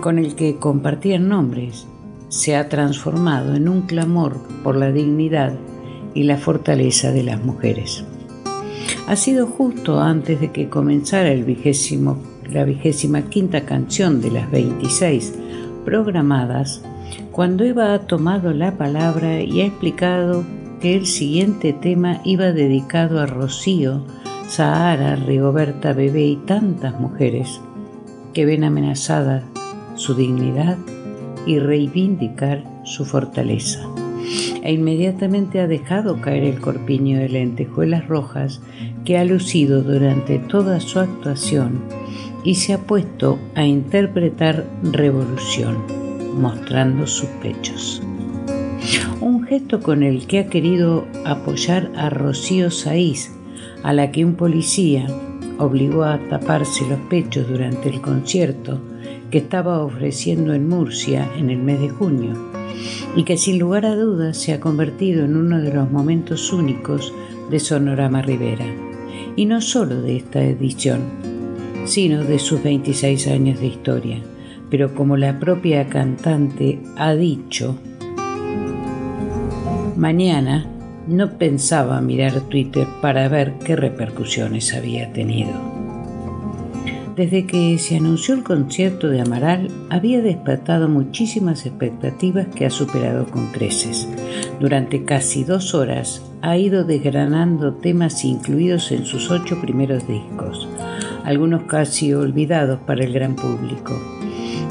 con 0.00 0.18
el 0.18 0.34
que 0.34 0.56
compartían 0.56 1.28
nombres, 1.28 1.86
se 2.28 2.56
ha 2.56 2.68
transformado 2.68 3.54
en 3.54 3.68
un 3.68 3.82
clamor 3.82 4.36
por 4.64 4.74
la 4.74 4.90
dignidad 4.90 5.54
y 6.14 6.24
la 6.24 6.38
fortaleza 6.38 7.12
de 7.12 7.22
las 7.22 7.44
mujeres. 7.44 8.04
Ha 9.06 9.16
sido 9.16 9.46
justo 9.46 10.00
antes 10.00 10.40
de 10.40 10.50
que 10.50 10.68
comenzara 10.68 11.30
el 11.30 11.44
vigésimo, 11.44 12.18
la 12.52 12.64
vigésima 12.64 13.22
quinta 13.22 13.64
canción 13.64 14.20
de 14.20 14.30
las 14.30 14.50
26 14.50 15.34
programadas 15.84 16.82
cuando 17.30 17.64
Eva 17.64 17.94
ha 17.94 18.00
tomado 18.00 18.52
la 18.52 18.76
palabra 18.76 19.40
y 19.40 19.60
ha 19.60 19.66
explicado 19.66 20.44
que 20.80 20.96
el 20.96 21.06
siguiente 21.06 21.72
tema 21.72 22.20
iba 22.24 22.52
dedicado 22.52 23.20
a 23.20 23.26
Rocío, 23.26 24.04
Sahara, 24.48 25.16
Rigoberta 25.16 25.92
Bebé 25.92 26.26
y 26.26 26.36
tantas 26.36 26.98
mujeres 26.98 27.60
que 28.34 28.44
ven 28.44 28.64
amenazada 28.64 29.44
su 29.94 30.14
dignidad 30.14 30.76
y 31.46 31.58
reivindicar 31.58 32.64
su 32.84 33.04
fortaleza. 33.04 33.86
E 34.62 34.72
inmediatamente 34.72 35.60
ha 35.60 35.66
dejado 35.66 36.20
caer 36.20 36.44
el 36.44 36.60
corpiño 36.60 37.18
de 37.18 37.28
lentejuelas 37.28 38.06
rojas 38.08 38.60
que 39.04 39.18
ha 39.18 39.24
lucido 39.24 39.82
durante 39.82 40.38
toda 40.38 40.80
su 40.80 41.00
actuación 41.00 41.80
y 42.44 42.56
se 42.56 42.72
ha 42.72 42.78
puesto 42.78 43.38
a 43.54 43.64
interpretar 43.64 44.66
Revolución, 44.82 45.78
mostrando 46.40 47.06
sus 47.06 47.28
pechos. 47.40 48.02
Un 49.20 49.44
gesto 49.44 49.80
con 49.80 50.02
el 50.02 50.26
que 50.26 50.40
ha 50.40 50.46
querido 50.46 51.06
apoyar 51.24 51.90
a 51.96 52.10
Rocío 52.10 52.70
Saiz, 52.70 53.30
a 53.82 53.92
la 53.92 54.10
que 54.10 54.24
un 54.24 54.34
policía 54.34 55.06
obligó 55.58 56.04
a 56.04 56.18
taparse 56.28 56.86
los 56.88 56.98
pechos 57.08 57.48
durante 57.48 57.88
el 57.88 58.00
concierto 58.00 58.80
que 59.30 59.38
estaba 59.38 59.82
ofreciendo 59.82 60.52
en 60.54 60.68
Murcia 60.68 61.30
en 61.36 61.50
el 61.50 61.58
mes 61.58 61.80
de 61.80 61.88
junio, 61.88 62.34
y 63.16 63.24
que 63.24 63.36
sin 63.36 63.58
lugar 63.58 63.86
a 63.86 63.94
dudas 63.94 64.36
se 64.36 64.52
ha 64.52 64.60
convertido 64.60 65.24
en 65.24 65.36
uno 65.36 65.60
de 65.60 65.72
los 65.72 65.90
momentos 65.90 66.52
únicos 66.52 67.12
de 67.50 67.60
Sonorama 67.60 68.22
Rivera, 68.22 68.66
y 69.36 69.46
no 69.46 69.60
solo 69.60 70.02
de 70.02 70.16
esta 70.16 70.42
edición, 70.42 71.31
sino 71.84 72.24
de 72.24 72.38
sus 72.38 72.62
26 72.62 73.28
años 73.28 73.60
de 73.60 73.66
historia, 73.66 74.18
pero 74.70 74.94
como 74.94 75.16
la 75.16 75.38
propia 75.38 75.88
cantante 75.88 76.80
ha 76.96 77.14
dicho, 77.14 77.78
Mañana 80.02 80.66
no 81.06 81.38
pensaba 81.38 82.00
mirar 82.00 82.40
Twitter 82.48 82.88
para 83.00 83.28
ver 83.28 83.54
qué 83.64 83.76
repercusiones 83.76 84.74
había 84.74 85.12
tenido. 85.12 85.52
Desde 87.14 87.46
que 87.46 87.78
se 87.78 87.98
anunció 87.98 88.34
el 88.34 88.42
concierto 88.42 89.08
de 89.08 89.20
Amaral, 89.20 89.68
había 89.90 90.20
despertado 90.22 90.88
muchísimas 90.88 91.66
expectativas 91.66 92.48
que 92.48 92.66
ha 92.66 92.70
superado 92.70 93.26
con 93.26 93.52
creces. 93.52 94.08
Durante 94.58 95.04
casi 95.04 95.44
dos 95.44 95.72
horas 95.72 96.22
ha 96.40 96.56
ido 96.56 96.82
desgranando 96.82 97.74
temas 97.74 98.24
incluidos 98.24 98.90
en 98.90 99.04
sus 99.04 99.30
ocho 99.30 99.60
primeros 99.60 100.08
discos, 100.08 100.68
algunos 101.24 101.64
casi 101.64 102.12
olvidados 102.14 102.80
para 102.80 103.04
el 103.04 103.12
gran 103.12 103.36
público, 103.36 103.92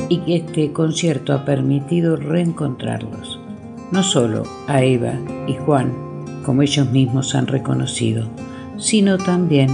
y 0.09 0.19
que 0.19 0.35
este 0.35 0.71
concierto 0.71 1.33
ha 1.33 1.45
permitido 1.45 2.15
reencontrarlos 2.15 3.41
no 3.91 4.03
solo 4.03 4.43
a 4.67 4.81
Eva 4.83 5.13
y 5.47 5.53
Juan, 5.53 5.93
como 6.45 6.61
ellos 6.61 6.89
mismos 6.89 7.35
han 7.35 7.47
reconocido, 7.47 8.27
sino 8.77 9.17
también 9.17 9.69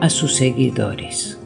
a 0.00 0.08
sus 0.08 0.34
seguidores. 0.36 1.38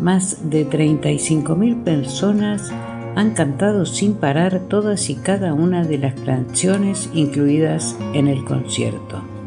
Más 0.00 0.48
de 0.48 0.68
35.000 0.68 1.82
personas 1.82 2.72
han 3.16 3.32
cantado 3.32 3.84
sin 3.84 4.14
parar 4.14 4.60
todas 4.68 5.10
y 5.10 5.16
cada 5.16 5.52
una 5.52 5.84
de 5.84 5.98
las 5.98 6.14
canciones 6.20 7.10
incluidas 7.12 7.98
en 8.14 8.28
el 8.28 8.44
concierto. 8.44 9.37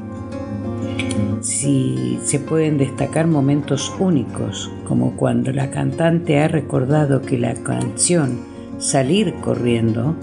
Si 1.42 2.20
se 2.24 2.40
pueden 2.40 2.78
destacar 2.78 3.28
momentos 3.28 3.94
únicos, 4.00 4.72
como 4.88 5.16
cuando 5.16 5.52
la 5.52 5.72
cantante 5.72 6.40
ha 6.40 6.48
recordado 6.48 7.22
que 7.22 7.38
la 7.38 7.56
canción 7.56 8.52
Salir 8.82 9.36
corriendo 9.42 10.16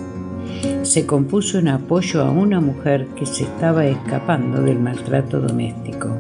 se 0.83 1.07
compuso 1.07 1.61
en 1.61 1.69
apoyo 1.69 2.25
a 2.25 2.33
una 2.33 2.61
mujer 2.61 3.07
que 3.15 3.25
se 3.25 3.45
estaba 3.45 3.87
escapando 3.87 4.63
del 4.63 4.81
maltrato 4.81 5.41
doméstico. 5.41 6.17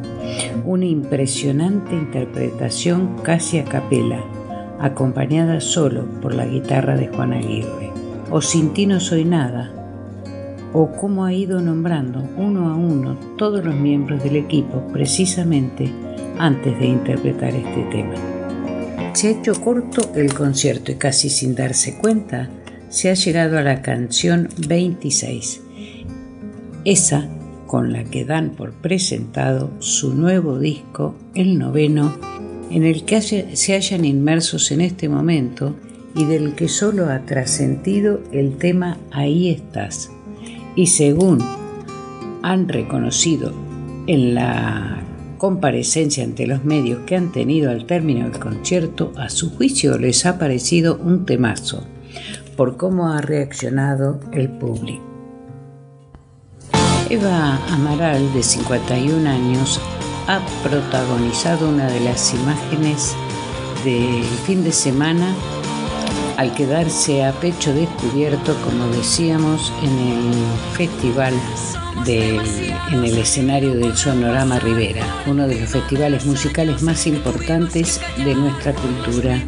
Una 0.65 0.85
impresionante 0.85 1.97
interpretación 1.97 3.17
casi 3.25 3.59
a 3.59 3.65
capela, 3.65 4.23
acompañada 4.79 5.61
solo 5.61 6.05
por 6.23 6.33
la 6.33 6.47
guitarra 6.47 6.97
de 6.97 7.09
Juan 7.09 7.33
Aguirre. 7.33 7.91
O 8.31 8.41
Sin 8.41 8.73
ti 8.73 8.87
no 8.87 9.01
soy 9.01 9.25
nada, 9.25 9.73
o 10.73 10.91
cómo 10.93 11.25
ha 11.25 11.33
ido 11.33 11.61
nombrando 11.61 12.29
uno 12.37 12.71
a 12.71 12.77
uno 12.77 13.19
todos 13.37 13.65
los 13.65 13.75
miembros 13.75 14.23
del 14.23 14.37
equipo 14.37 14.87
precisamente 14.93 15.91
antes 16.39 16.79
de 16.79 16.87
interpretar 16.87 17.55
este 17.55 17.83
tema. 17.91 18.15
Se 19.15 19.29
ha 19.29 19.31
hecho 19.33 19.61
corto 19.61 20.13
el 20.15 20.33
concierto 20.33 20.93
y 20.93 20.97
casi 20.97 21.31
sin 21.31 21.55
darse 21.55 21.99
cuenta, 21.99 22.49
se 22.89 23.11
ha 23.11 23.15
llegado 23.15 23.59
a 23.59 23.63
la 23.63 23.83
canción 23.83 24.49
26, 24.69 25.63
esa 26.85 27.29
con 27.67 27.93
la 27.93 28.05
que 28.05 28.25
dan 28.25 28.51
por 28.51 28.73
presentado 28.73 29.71
su 29.81 30.15
nuevo 30.15 30.59
disco, 30.59 31.15
el 31.35 31.59
noveno, 31.59 32.17
en 32.71 32.85
el 32.85 33.05
que 33.05 33.21
se 33.21 33.75
hallan 33.75 34.05
inmersos 34.05 34.71
en 34.71 34.81
este 34.81 35.09
momento 35.09 35.75
y 36.15 36.25
del 36.25 36.55
que 36.55 36.69
solo 36.69 37.11
ha 37.11 37.21
trascendido 37.27 38.21
el 38.33 38.57
tema 38.57 38.99
Ahí 39.11 39.51
estás. 39.51 40.11
Y 40.79 40.87
según 40.87 41.41
han 42.41 42.69
reconocido 42.69 43.53
en 44.07 44.37
la 44.37 45.03
comparecencia 45.37 46.23
ante 46.23 46.47
los 46.47 46.63
medios 46.63 47.01
que 47.05 47.17
han 47.17 47.33
tenido 47.33 47.73
al 47.73 47.85
término 47.85 48.31
del 48.31 48.39
concierto, 48.39 49.13
a 49.17 49.29
su 49.29 49.51
juicio 49.51 49.99
les 49.99 50.25
ha 50.25 50.39
parecido 50.39 50.97
un 51.03 51.27
temazo 51.27 51.85
por 52.57 52.77
cómo 52.77 53.09
ha 53.09 53.21
reaccionado 53.21 54.21
el 54.31 54.51
público. 54.51 55.03
Eva 57.11 57.57
Amaral, 57.73 58.33
de 58.33 58.45
51 58.45 59.29
años, 59.29 59.81
ha 60.29 60.41
protagonizado 60.63 61.71
una 61.71 61.91
de 61.91 61.99
las 61.99 62.33
imágenes 62.35 63.17
del 63.85 64.23
fin 64.47 64.63
de 64.63 64.71
semana 64.71 65.35
al 66.39 66.55
quedarse 66.55 67.25
a 67.25 67.33
pecho 67.33 67.75
descubierto, 67.75 68.57
como 68.65 68.87
decíamos, 68.97 69.73
en 69.83 69.99
el 69.99 70.35
festival 70.77 71.35
en 72.07 73.05
el 73.05 73.19
escenario 73.19 73.75
del 73.75 73.97
Sonorama 73.97 74.59
Rivera, 74.61 75.05
uno 75.27 75.47
de 75.47 75.61
los 75.61 75.69
festivales 75.69 76.25
musicales 76.25 76.83
más 76.83 77.07
importantes 77.07 78.01
de 78.17 78.35
nuestra 78.35 78.73
cultura, 78.73 79.43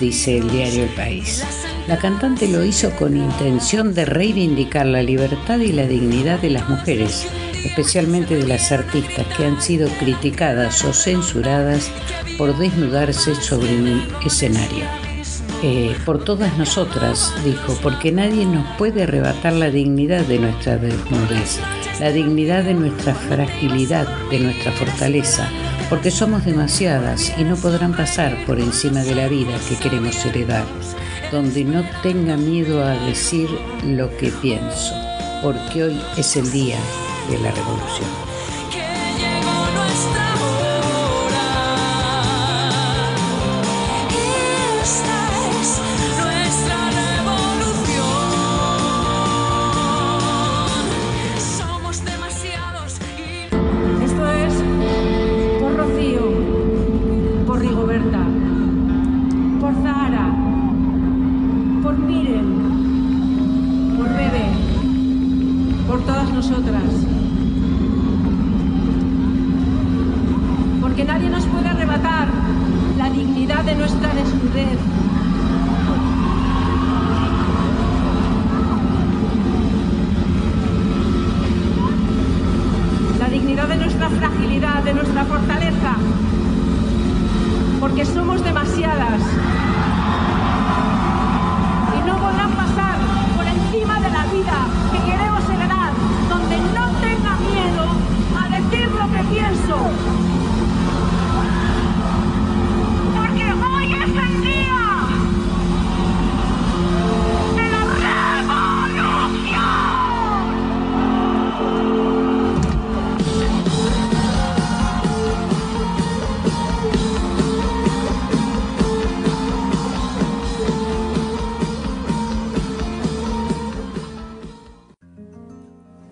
dice 0.00 0.38
el 0.38 0.50
diario 0.50 0.84
El 0.84 0.90
País. 0.90 1.44
La 1.88 1.98
cantante 1.98 2.48
lo 2.48 2.64
hizo 2.64 2.90
con 2.92 3.16
intención 3.16 3.92
de 3.94 4.04
reivindicar 4.04 4.86
la 4.86 5.02
libertad 5.02 5.58
y 5.58 5.72
la 5.72 5.86
dignidad 5.86 6.38
de 6.40 6.50
las 6.50 6.68
mujeres, 6.68 7.26
especialmente 7.64 8.36
de 8.36 8.46
las 8.46 8.72
artistas 8.72 9.26
que 9.36 9.44
han 9.44 9.60
sido 9.60 9.88
criticadas 9.98 10.84
o 10.84 10.94
censuradas 10.94 11.90
por 12.38 12.56
desnudarse 12.56 13.34
sobre 13.34 13.76
un 13.76 14.02
escenario. 14.24 15.01
Eh, 15.64 15.96
por 16.04 16.24
todas 16.24 16.58
nosotras, 16.58 17.32
dijo, 17.44 17.76
porque 17.82 18.10
nadie 18.10 18.44
nos 18.44 18.66
puede 18.76 19.04
arrebatar 19.04 19.52
la 19.52 19.70
dignidad 19.70 20.22
de 20.22 20.40
nuestra 20.40 20.76
desnudez, 20.76 21.60
la 22.00 22.10
dignidad 22.10 22.64
de 22.64 22.74
nuestra 22.74 23.14
fragilidad, 23.14 24.08
de 24.28 24.40
nuestra 24.40 24.72
fortaleza, 24.72 25.48
porque 25.88 26.10
somos 26.10 26.44
demasiadas 26.44 27.32
y 27.38 27.44
no 27.44 27.54
podrán 27.56 27.96
pasar 27.96 28.36
por 28.44 28.58
encima 28.58 29.04
de 29.04 29.14
la 29.14 29.28
vida 29.28 29.54
que 29.68 29.76
queremos 29.76 30.24
heredar 30.26 30.64
donde 31.32 31.64
no 31.64 31.82
tenga 32.02 32.36
miedo 32.36 32.84
a 32.84 32.90
decir 33.06 33.48
lo 33.86 34.14
que 34.18 34.30
pienso, 34.30 34.94
porque 35.42 35.84
hoy 35.84 36.00
es 36.18 36.36
el 36.36 36.52
día 36.52 36.78
de 37.30 37.38
la 37.38 37.50
revolución. 37.50 38.31
digo 57.72 57.86
por 59.58 59.72
Zahara, 59.82 60.26
por 61.82 61.98
Miren, 61.98 63.96
por 63.96 64.08
Bebe, 64.08 64.46
por 65.86 66.00
todas 66.02 66.30
nosotras. 66.34 66.82
Porque 70.82 71.04
nadie 71.04 71.30
nos 71.30 71.46
puede 71.46 71.68
arrebatar 71.68 72.28
la 72.98 73.08
dignidad 73.08 73.64
de 73.64 73.74
nuestra 73.74 74.14
desnudez 74.14 74.78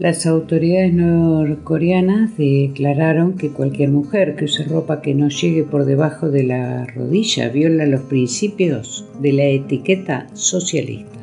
Las 0.01 0.25
autoridades 0.25 0.95
norcoreanas 0.95 2.35
declararon 2.39 3.37
que 3.37 3.51
cualquier 3.51 3.91
mujer 3.91 4.35
que 4.35 4.47
use 4.47 4.65
ropa 4.65 5.03
que 5.03 5.15
no 5.15 5.29
llegue 5.29 5.63
por 5.63 5.85
debajo 5.85 6.31
de 6.31 6.43
la 6.43 6.87
rodilla 6.87 7.51
viola 7.51 7.85
los 7.85 8.01
principios 8.01 9.07
de 9.21 9.35
la 9.35 9.45
etiqueta 9.45 10.27
socialista. 10.33 11.19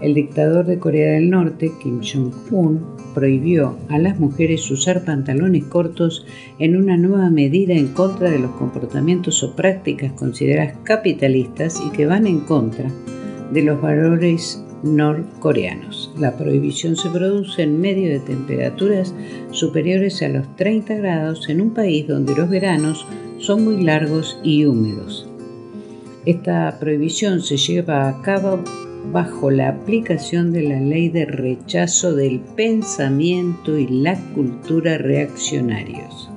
El 0.00 0.14
dictador 0.14 0.64
de 0.64 0.78
Corea 0.78 1.12
del 1.12 1.28
Norte, 1.28 1.70
Kim 1.82 2.00
Jong-un, 2.00 2.80
prohibió 3.14 3.76
a 3.90 3.98
las 3.98 4.18
mujeres 4.18 4.70
usar 4.70 5.04
pantalones 5.04 5.64
cortos 5.64 6.24
en 6.58 6.78
una 6.78 6.96
nueva 6.96 7.28
medida 7.28 7.74
en 7.74 7.88
contra 7.88 8.30
de 8.30 8.38
los 8.38 8.52
comportamientos 8.52 9.42
o 9.42 9.54
prácticas 9.54 10.12
consideradas 10.12 10.78
capitalistas 10.82 11.78
y 11.86 11.90
que 11.90 12.06
van 12.06 12.26
en 12.26 12.40
contra 12.40 12.90
de 13.52 13.62
los 13.62 13.82
valores 13.82 14.65
norcoreanos. 14.82 16.12
La 16.18 16.36
prohibición 16.36 16.96
se 16.96 17.08
produce 17.10 17.62
en 17.62 17.80
medio 17.80 18.10
de 18.10 18.20
temperaturas 18.20 19.14
superiores 19.50 20.22
a 20.22 20.28
los 20.28 20.54
30 20.56 20.94
grados 20.96 21.48
en 21.48 21.60
un 21.60 21.70
país 21.70 22.06
donde 22.06 22.34
los 22.34 22.48
veranos 22.48 23.06
son 23.38 23.64
muy 23.64 23.82
largos 23.82 24.38
y 24.42 24.64
húmedos. 24.64 25.28
Esta 26.24 26.76
prohibición 26.80 27.40
se 27.40 27.56
lleva 27.56 28.08
a 28.08 28.20
cabo 28.22 28.60
bajo 29.12 29.50
la 29.50 29.68
aplicación 29.68 30.52
de 30.52 30.62
la 30.62 30.80
ley 30.80 31.08
de 31.08 31.24
rechazo 31.24 32.14
del 32.14 32.40
pensamiento 32.40 33.78
y 33.78 33.86
la 33.86 34.18
cultura 34.34 34.98
reaccionarios. 34.98 36.30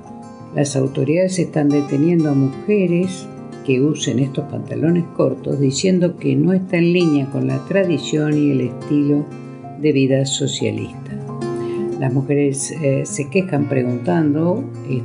Las 0.56 0.76
autoridades 0.76 1.40
están 1.40 1.70
deteniendo 1.70 2.30
a 2.30 2.34
mujeres 2.34 3.28
que 3.70 3.80
usen 3.80 4.18
estos 4.18 4.46
pantalones 4.46 5.04
cortos 5.16 5.60
diciendo 5.60 6.18
que 6.18 6.36
no 6.36 6.54
está 6.54 6.78
en 6.78 6.92
línea 6.92 7.28
con 7.28 7.46
la 7.46 7.64
tradición 7.68 8.36
y 8.36 8.50
el 8.50 8.62
estilo 8.62 9.24
de 9.80 9.92
vida 9.92 10.26
socialista. 10.26 11.12
Las 12.00 12.12
mujeres 12.12 12.72
eh, 12.72 13.06
se 13.06 13.30
quejan 13.30 13.70
preguntando 13.70 14.64
eh, 14.90 15.04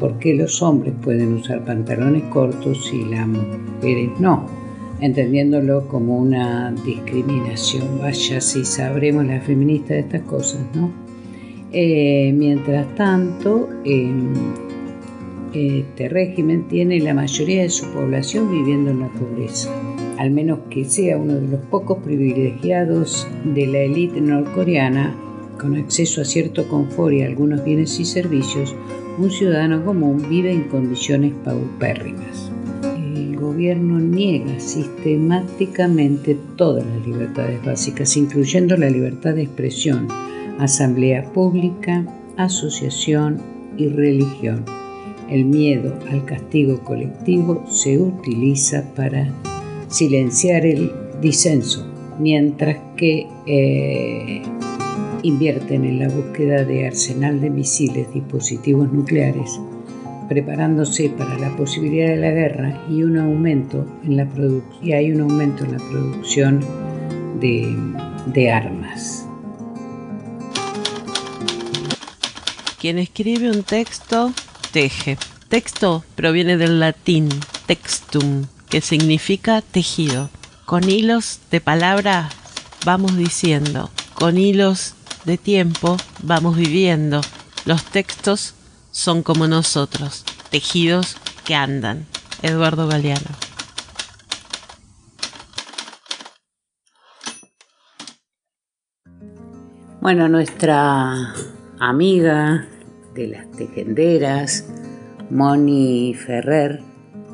por 0.00 0.18
qué 0.18 0.32
los 0.32 0.62
hombres 0.62 0.94
pueden 1.02 1.34
usar 1.34 1.62
pantalones 1.66 2.22
cortos 2.30 2.90
y 2.90 3.04
las 3.04 3.28
mujeres 3.28 4.08
no, 4.18 4.46
entendiéndolo 5.02 5.86
como 5.86 6.16
una 6.16 6.72
discriminación. 6.86 7.98
Vaya 8.00 8.40
si 8.40 8.64
sabremos 8.64 9.26
las 9.26 9.44
feministas 9.44 9.90
de 9.90 9.98
estas 9.98 10.22
cosas, 10.22 10.62
¿no? 10.74 10.90
Eh, 11.70 12.32
mientras 12.34 12.94
tanto, 12.94 13.68
este 15.56 16.08
régimen 16.08 16.68
tiene 16.68 17.00
la 17.00 17.14
mayoría 17.14 17.62
de 17.62 17.70
su 17.70 17.86
población 17.86 18.50
viviendo 18.50 18.90
en 18.90 19.00
la 19.00 19.08
pobreza, 19.08 19.70
al 20.18 20.30
menos 20.30 20.60
que 20.70 20.84
sea 20.84 21.16
uno 21.16 21.34
de 21.34 21.48
los 21.48 21.60
pocos 21.70 21.98
privilegiados 21.98 23.26
de 23.44 23.66
la 23.66 23.78
élite 23.78 24.20
norcoreana 24.20 25.16
con 25.58 25.76
acceso 25.76 26.20
a 26.20 26.24
cierto 26.24 26.68
confort 26.68 27.14
y 27.14 27.22
algunos 27.22 27.64
bienes 27.64 27.98
y 27.98 28.04
servicios, 28.04 28.74
un 29.18 29.30
ciudadano 29.30 29.82
común 29.84 30.26
vive 30.28 30.52
en 30.52 30.64
condiciones 30.64 31.32
paupérrimas. 31.42 32.50
El 32.82 33.36
gobierno 33.36 33.98
niega 33.98 34.60
sistemáticamente 34.60 36.36
todas 36.56 36.84
las 36.84 37.06
libertades 37.06 37.64
básicas, 37.64 38.14
incluyendo 38.18 38.76
la 38.76 38.90
libertad 38.90 39.34
de 39.34 39.44
expresión, 39.44 40.08
asamblea 40.58 41.24
pública, 41.32 42.04
asociación 42.36 43.40
y 43.78 43.88
religión 43.88 44.64
el 45.30 45.44
miedo 45.44 45.98
al 46.10 46.24
castigo 46.24 46.80
colectivo 46.82 47.64
se 47.68 47.98
utiliza 47.98 48.84
para 48.94 49.32
silenciar 49.88 50.66
el 50.66 50.92
disenso, 51.20 51.86
mientras 52.18 52.78
que 52.96 53.26
eh, 53.46 54.42
invierten 55.22 55.84
en 55.84 55.98
la 55.98 56.08
búsqueda 56.08 56.64
de 56.64 56.86
arsenal 56.86 57.40
de 57.40 57.50
misiles, 57.50 58.12
dispositivos 58.12 58.92
nucleares, 58.92 59.60
preparándose 60.28 61.10
para 61.10 61.38
la 61.38 61.54
posibilidad 61.56 62.08
de 62.08 62.16
la 62.16 62.30
guerra 62.30 62.84
y 62.90 63.02
un 63.02 63.18
aumento 63.18 63.86
en 64.04 64.16
la 64.16 64.28
y 64.82 64.92
hay 64.92 65.12
un 65.12 65.20
aumento 65.22 65.64
en 65.64 65.72
la 65.72 65.78
producción 65.78 66.60
de, 67.40 67.74
de 68.32 68.50
armas. 68.50 69.26
Quien 72.80 72.98
escribe 72.98 73.50
un 73.50 73.62
texto 73.62 74.32
teje. 74.76 75.16
Texto 75.48 76.04
proviene 76.16 76.58
del 76.58 76.80
latín 76.80 77.30
textum, 77.64 78.44
que 78.68 78.82
significa 78.82 79.62
tejido. 79.62 80.28
Con 80.66 80.90
hilos 80.90 81.40
de 81.50 81.62
palabra 81.62 82.28
vamos 82.84 83.16
diciendo, 83.16 83.88
con 84.12 84.36
hilos 84.36 84.92
de 85.24 85.38
tiempo 85.38 85.96
vamos 86.22 86.58
viviendo. 86.58 87.22
Los 87.64 87.84
textos 87.84 88.52
son 88.90 89.22
como 89.22 89.48
nosotros, 89.48 90.26
tejidos 90.50 91.16
que 91.46 91.54
andan. 91.54 92.04
Eduardo 92.42 92.86
Galeano. 92.86 93.30
Bueno, 100.02 100.28
nuestra 100.28 101.32
amiga 101.80 102.68
de 103.16 103.26
las 103.28 103.50
tejenderas, 103.50 104.68
Moni 105.30 106.14
Ferrer, 106.14 106.80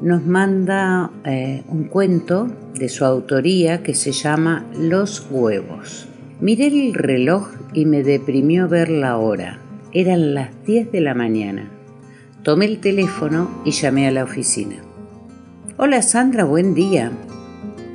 nos 0.01 0.25
manda 0.25 1.11
eh, 1.25 1.63
un 1.69 1.85
cuento 1.85 2.49
de 2.75 2.89
su 2.89 3.05
autoría 3.05 3.83
que 3.83 3.95
se 3.95 4.13
llama 4.13 4.65
Los 4.79 5.27
huevos. 5.31 6.09
Miré 6.41 6.69
el 6.69 6.95
reloj 6.95 7.49
y 7.75 7.85
me 7.85 8.03
deprimió 8.03 8.69
ver 8.69 8.89
la 8.89 9.19
hora. 9.19 9.59
Eran 9.93 10.35
las 10.35 10.51
10 10.65 10.91
de 10.91 11.01
la 11.01 11.15
mañana. 11.15 11.71
Tomé 12.43 12.67
el 12.67 12.79
teléfono 12.79 13.63
y 13.65 13.73
llamé 13.73 14.09
a 14.09 14.11
la 14.11 14.25
oficina. 14.25 14.77
Hola 15.77 16.03
Sandra, 16.03 16.45
buen 16.45 16.75
día. 16.75 17.13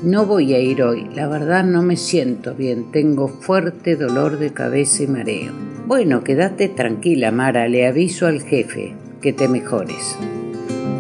No 0.04 0.26
voy 0.26 0.54
a 0.54 0.60
ir 0.60 0.84
hoy, 0.84 1.10
la 1.16 1.28
verdad 1.28 1.64
no 1.64 1.82
me 1.82 1.98
siento 1.98 2.54
bien, 2.54 2.92
tengo 2.92 3.28
fuerte 3.28 3.96
dolor 3.96 4.38
de 4.38 4.54
cabeza 4.54 5.04
y 5.04 5.08
mareo. 5.08 5.77
Bueno, 5.88 6.22
quédate 6.22 6.68
tranquila, 6.68 7.32
Mara, 7.32 7.70
le 7.70 7.88
aviso 7.88 8.28
al 8.28 8.42
jefe 8.42 8.94
que 9.22 9.32
te 9.32 9.48
mejores. 9.48 10.18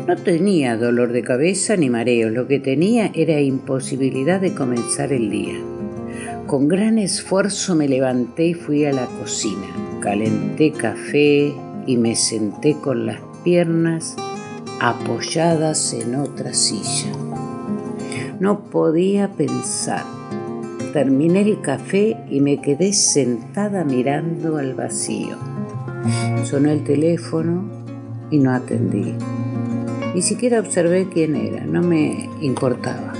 No 0.07 0.15
tenía 0.15 0.77
dolor 0.77 1.11
de 1.11 1.23
cabeza 1.23 1.75
ni 1.75 1.89
mareo, 1.89 2.29
lo 2.29 2.47
que 2.47 2.61
tenía 2.61 3.11
era 3.13 3.41
imposibilidad 3.41 4.39
de 4.39 4.53
comenzar 4.53 5.11
el 5.11 5.29
día. 5.29 5.55
Con 6.45 6.69
gran 6.69 6.99
esfuerzo 6.99 7.75
me 7.75 7.89
levanté 7.89 8.45
y 8.45 8.53
fui 8.53 8.85
a 8.85 8.93
la 8.93 9.07
cocina. 9.07 9.67
Calenté 9.99 10.71
café 10.71 11.53
y 11.85 11.97
me 11.97 12.15
senté 12.15 12.77
con 12.81 13.05
las 13.05 13.19
piernas 13.43 14.15
apoyadas 14.79 15.93
en 15.95 16.15
otra 16.15 16.53
silla. 16.53 17.11
No 18.39 18.61
podía 18.69 19.27
pensar 19.33 20.16
terminé 20.87 21.41
el 21.41 21.61
café 21.61 22.17
y 22.29 22.41
me 22.41 22.61
quedé 22.61 22.93
sentada 22.93 23.83
mirando 23.83 24.57
al 24.57 24.73
vacío. 24.73 25.37
Sonó 26.43 26.69
el 26.69 26.83
teléfono 26.83 27.65
y 28.31 28.39
no 28.39 28.51
atendí. 28.51 29.15
Ni 30.15 30.21
siquiera 30.21 30.59
observé 30.59 31.07
quién 31.13 31.35
era, 31.35 31.65
no 31.65 31.81
me 31.81 32.29
importaba. 32.41 33.13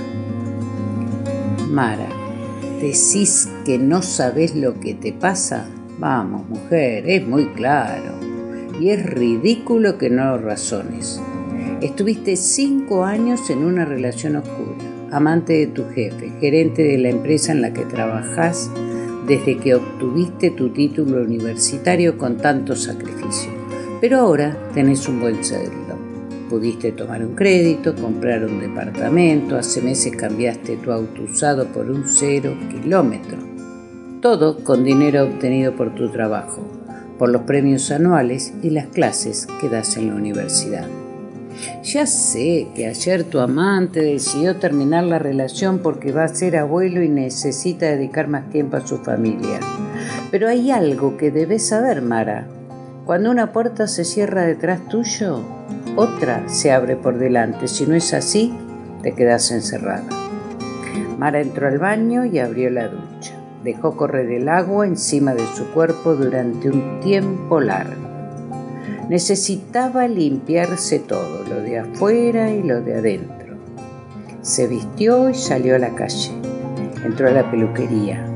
Mara, 1.70 2.08
¿decís 2.80 3.48
que 3.64 3.78
no 3.78 4.02
sabes 4.02 4.56
lo 4.56 4.80
que 4.80 4.94
te 4.94 5.12
pasa? 5.12 5.68
Vamos, 5.98 6.48
mujer, 6.48 7.08
es 7.08 7.26
muy 7.26 7.46
claro. 7.50 8.14
Y 8.80 8.90
es 8.90 9.04
ridículo 9.04 9.98
que 9.98 10.10
no 10.10 10.24
lo 10.24 10.38
razones. 10.38 11.20
Estuviste 11.80 12.36
cinco 12.36 13.04
años 13.04 13.50
en 13.50 13.64
una 13.64 13.84
relación 13.84 14.36
oscura, 14.36 14.84
amante 15.10 15.54
de 15.54 15.66
tu 15.66 15.84
jefe, 15.88 16.32
gerente 16.40 16.82
de 16.82 16.98
la 16.98 17.08
empresa 17.10 17.52
en 17.52 17.62
la 17.62 17.72
que 17.72 17.84
trabajas 17.84 18.70
desde 19.26 19.58
que 19.58 19.74
obtuviste 19.74 20.50
tu 20.50 20.70
título 20.70 21.22
universitario 21.22 22.16
con 22.16 22.38
tanto 22.38 22.74
sacrificio. 22.74 23.50
Pero 24.00 24.18
ahora 24.18 24.56
tenés 24.74 25.08
un 25.08 25.20
buen 25.20 25.44
sueldo. 25.44 25.98
Pudiste 26.48 26.92
tomar 26.92 27.24
un 27.24 27.34
crédito, 27.34 27.94
comprar 27.94 28.44
un 28.46 28.60
departamento, 28.60 29.56
hace 29.56 29.82
meses 29.82 30.16
cambiaste 30.16 30.76
tu 30.76 30.90
auto 30.90 31.22
usado 31.22 31.66
por 31.66 31.90
un 31.90 32.04
cero 32.08 32.56
kilómetro. 32.70 33.36
Todo 34.22 34.64
con 34.64 34.82
dinero 34.82 35.24
obtenido 35.24 35.76
por 35.76 35.94
tu 35.94 36.08
trabajo, 36.08 36.66
por 37.18 37.28
los 37.28 37.42
premios 37.42 37.90
anuales 37.90 38.54
y 38.62 38.70
las 38.70 38.86
clases 38.86 39.46
que 39.60 39.68
das 39.68 39.96
en 39.98 40.08
la 40.08 40.14
universidad. 40.14 40.86
Ya 41.82 42.06
sé 42.06 42.68
que 42.74 42.86
ayer 42.86 43.24
tu 43.24 43.40
amante 43.40 44.00
decidió 44.00 44.56
terminar 44.56 45.04
la 45.04 45.18
relación 45.18 45.78
porque 45.78 46.12
va 46.12 46.24
a 46.24 46.28
ser 46.28 46.56
abuelo 46.56 47.02
y 47.02 47.08
necesita 47.08 47.86
dedicar 47.86 48.28
más 48.28 48.50
tiempo 48.50 48.76
a 48.76 48.86
su 48.86 48.98
familia. 48.98 49.60
Pero 50.30 50.48
hay 50.48 50.70
algo 50.70 51.16
que 51.16 51.30
debes 51.30 51.68
saber, 51.68 52.02
Mara. 52.02 52.46
Cuando 53.06 53.30
una 53.30 53.52
puerta 53.52 53.86
se 53.86 54.04
cierra 54.04 54.42
detrás 54.42 54.86
tuyo, 54.88 55.42
otra 55.96 56.48
se 56.48 56.72
abre 56.72 56.94
por 56.96 57.18
delante. 57.18 57.66
Si 57.66 57.86
no 57.86 57.94
es 57.94 58.12
así, 58.12 58.54
te 59.02 59.12
quedas 59.12 59.50
encerrada. 59.50 60.04
Mara 61.18 61.40
entró 61.40 61.68
al 61.68 61.78
baño 61.78 62.24
y 62.24 62.38
abrió 62.38 62.70
la 62.70 62.88
ducha. 62.88 63.34
Dejó 63.64 63.96
correr 63.96 64.30
el 64.30 64.48
agua 64.48 64.86
encima 64.86 65.34
de 65.34 65.44
su 65.56 65.64
cuerpo 65.72 66.14
durante 66.14 66.70
un 66.70 67.00
tiempo 67.00 67.60
largo. 67.60 68.07
Necesitaba 69.08 70.06
limpiarse 70.06 70.98
todo, 70.98 71.42
lo 71.48 71.62
de 71.62 71.78
afuera 71.78 72.50
y 72.50 72.62
lo 72.62 72.82
de 72.82 72.94
adentro. 72.94 73.56
Se 74.42 74.66
vistió 74.66 75.30
y 75.30 75.34
salió 75.34 75.76
a 75.76 75.78
la 75.78 75.94
calle. 75.94 76.32
Entró 77.02 77.28
a 77.28 77.30
la 77.30 77.50
peluquería 77.50 78.26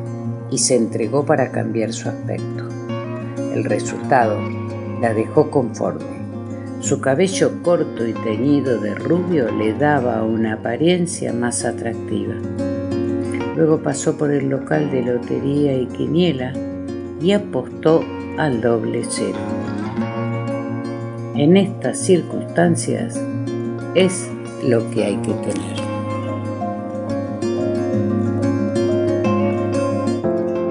y 0.51 0.57
se 0.57 0.77
entregó 0.77 1.27
para 1.27 1.53
cambiar 1.53 1.93
su 1.93 2.09
aspecto. 2.09 2.69
El 3.55 3.65
resultado 3.65 4.39
la 5.03 5.13
dejó 5.13 5.51
conforme. 5.51 6.23
Su 6.81 7.03
cabello 7.03 7.63
corto 7.63 8.07
y 8.07 8.15
teñido 8.15 8.81
de 8.81 8.95
rubio 8.95 9.53
le 9.53 9.75
daba 9.75 10.23
una 10.23 10.55
apariencia 10.55 11.35
más 11.35 11.67
atractiva. 11.67 12.35
Luego 13.57 13.83
pasó 13.83 14.17
por 14.17 14.31
el 14.31 14.49
local 14.49 14.91
de 14.91 15.03
lotería 15.03 15.77
y 15.77 15.87
quiniela 15.87 16.55
y 17.21 17.33
apostó 17.33 18.03
al 18.39 18.63
doble 18.63 19.03
cero 19.07 19.62
en 21.35 21.57
estas 21.57 21.99
circunstancias 21.99 23.19
es 23.95 24.31
lo 24.65 24.89
que 24.91 25.05
hay 25.05 25.17
que 25.17 25.33
tener. 25.35 25.77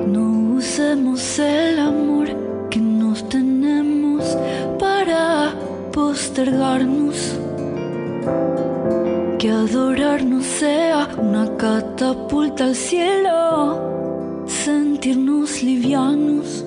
No 0.08 0.56
usemos 0.56 1.40
el 1.40 1.80
amor 1.80 2.28
que 2.70 2.80
nos 2.80 3.28
tenemos 3.30 4.38
para 4.80 5.54
postergarnos. 5.92 7.38
Que 9.40 9.50
adorarnos 9.50 10.46
sea 10.46 11.10
una 11.18 11.58
catapulta 11.58 12.66
al 12.66 12.76
cielo, 12.76 14.46
sentirnos 14.46 15.64
livianos 15.64 16.66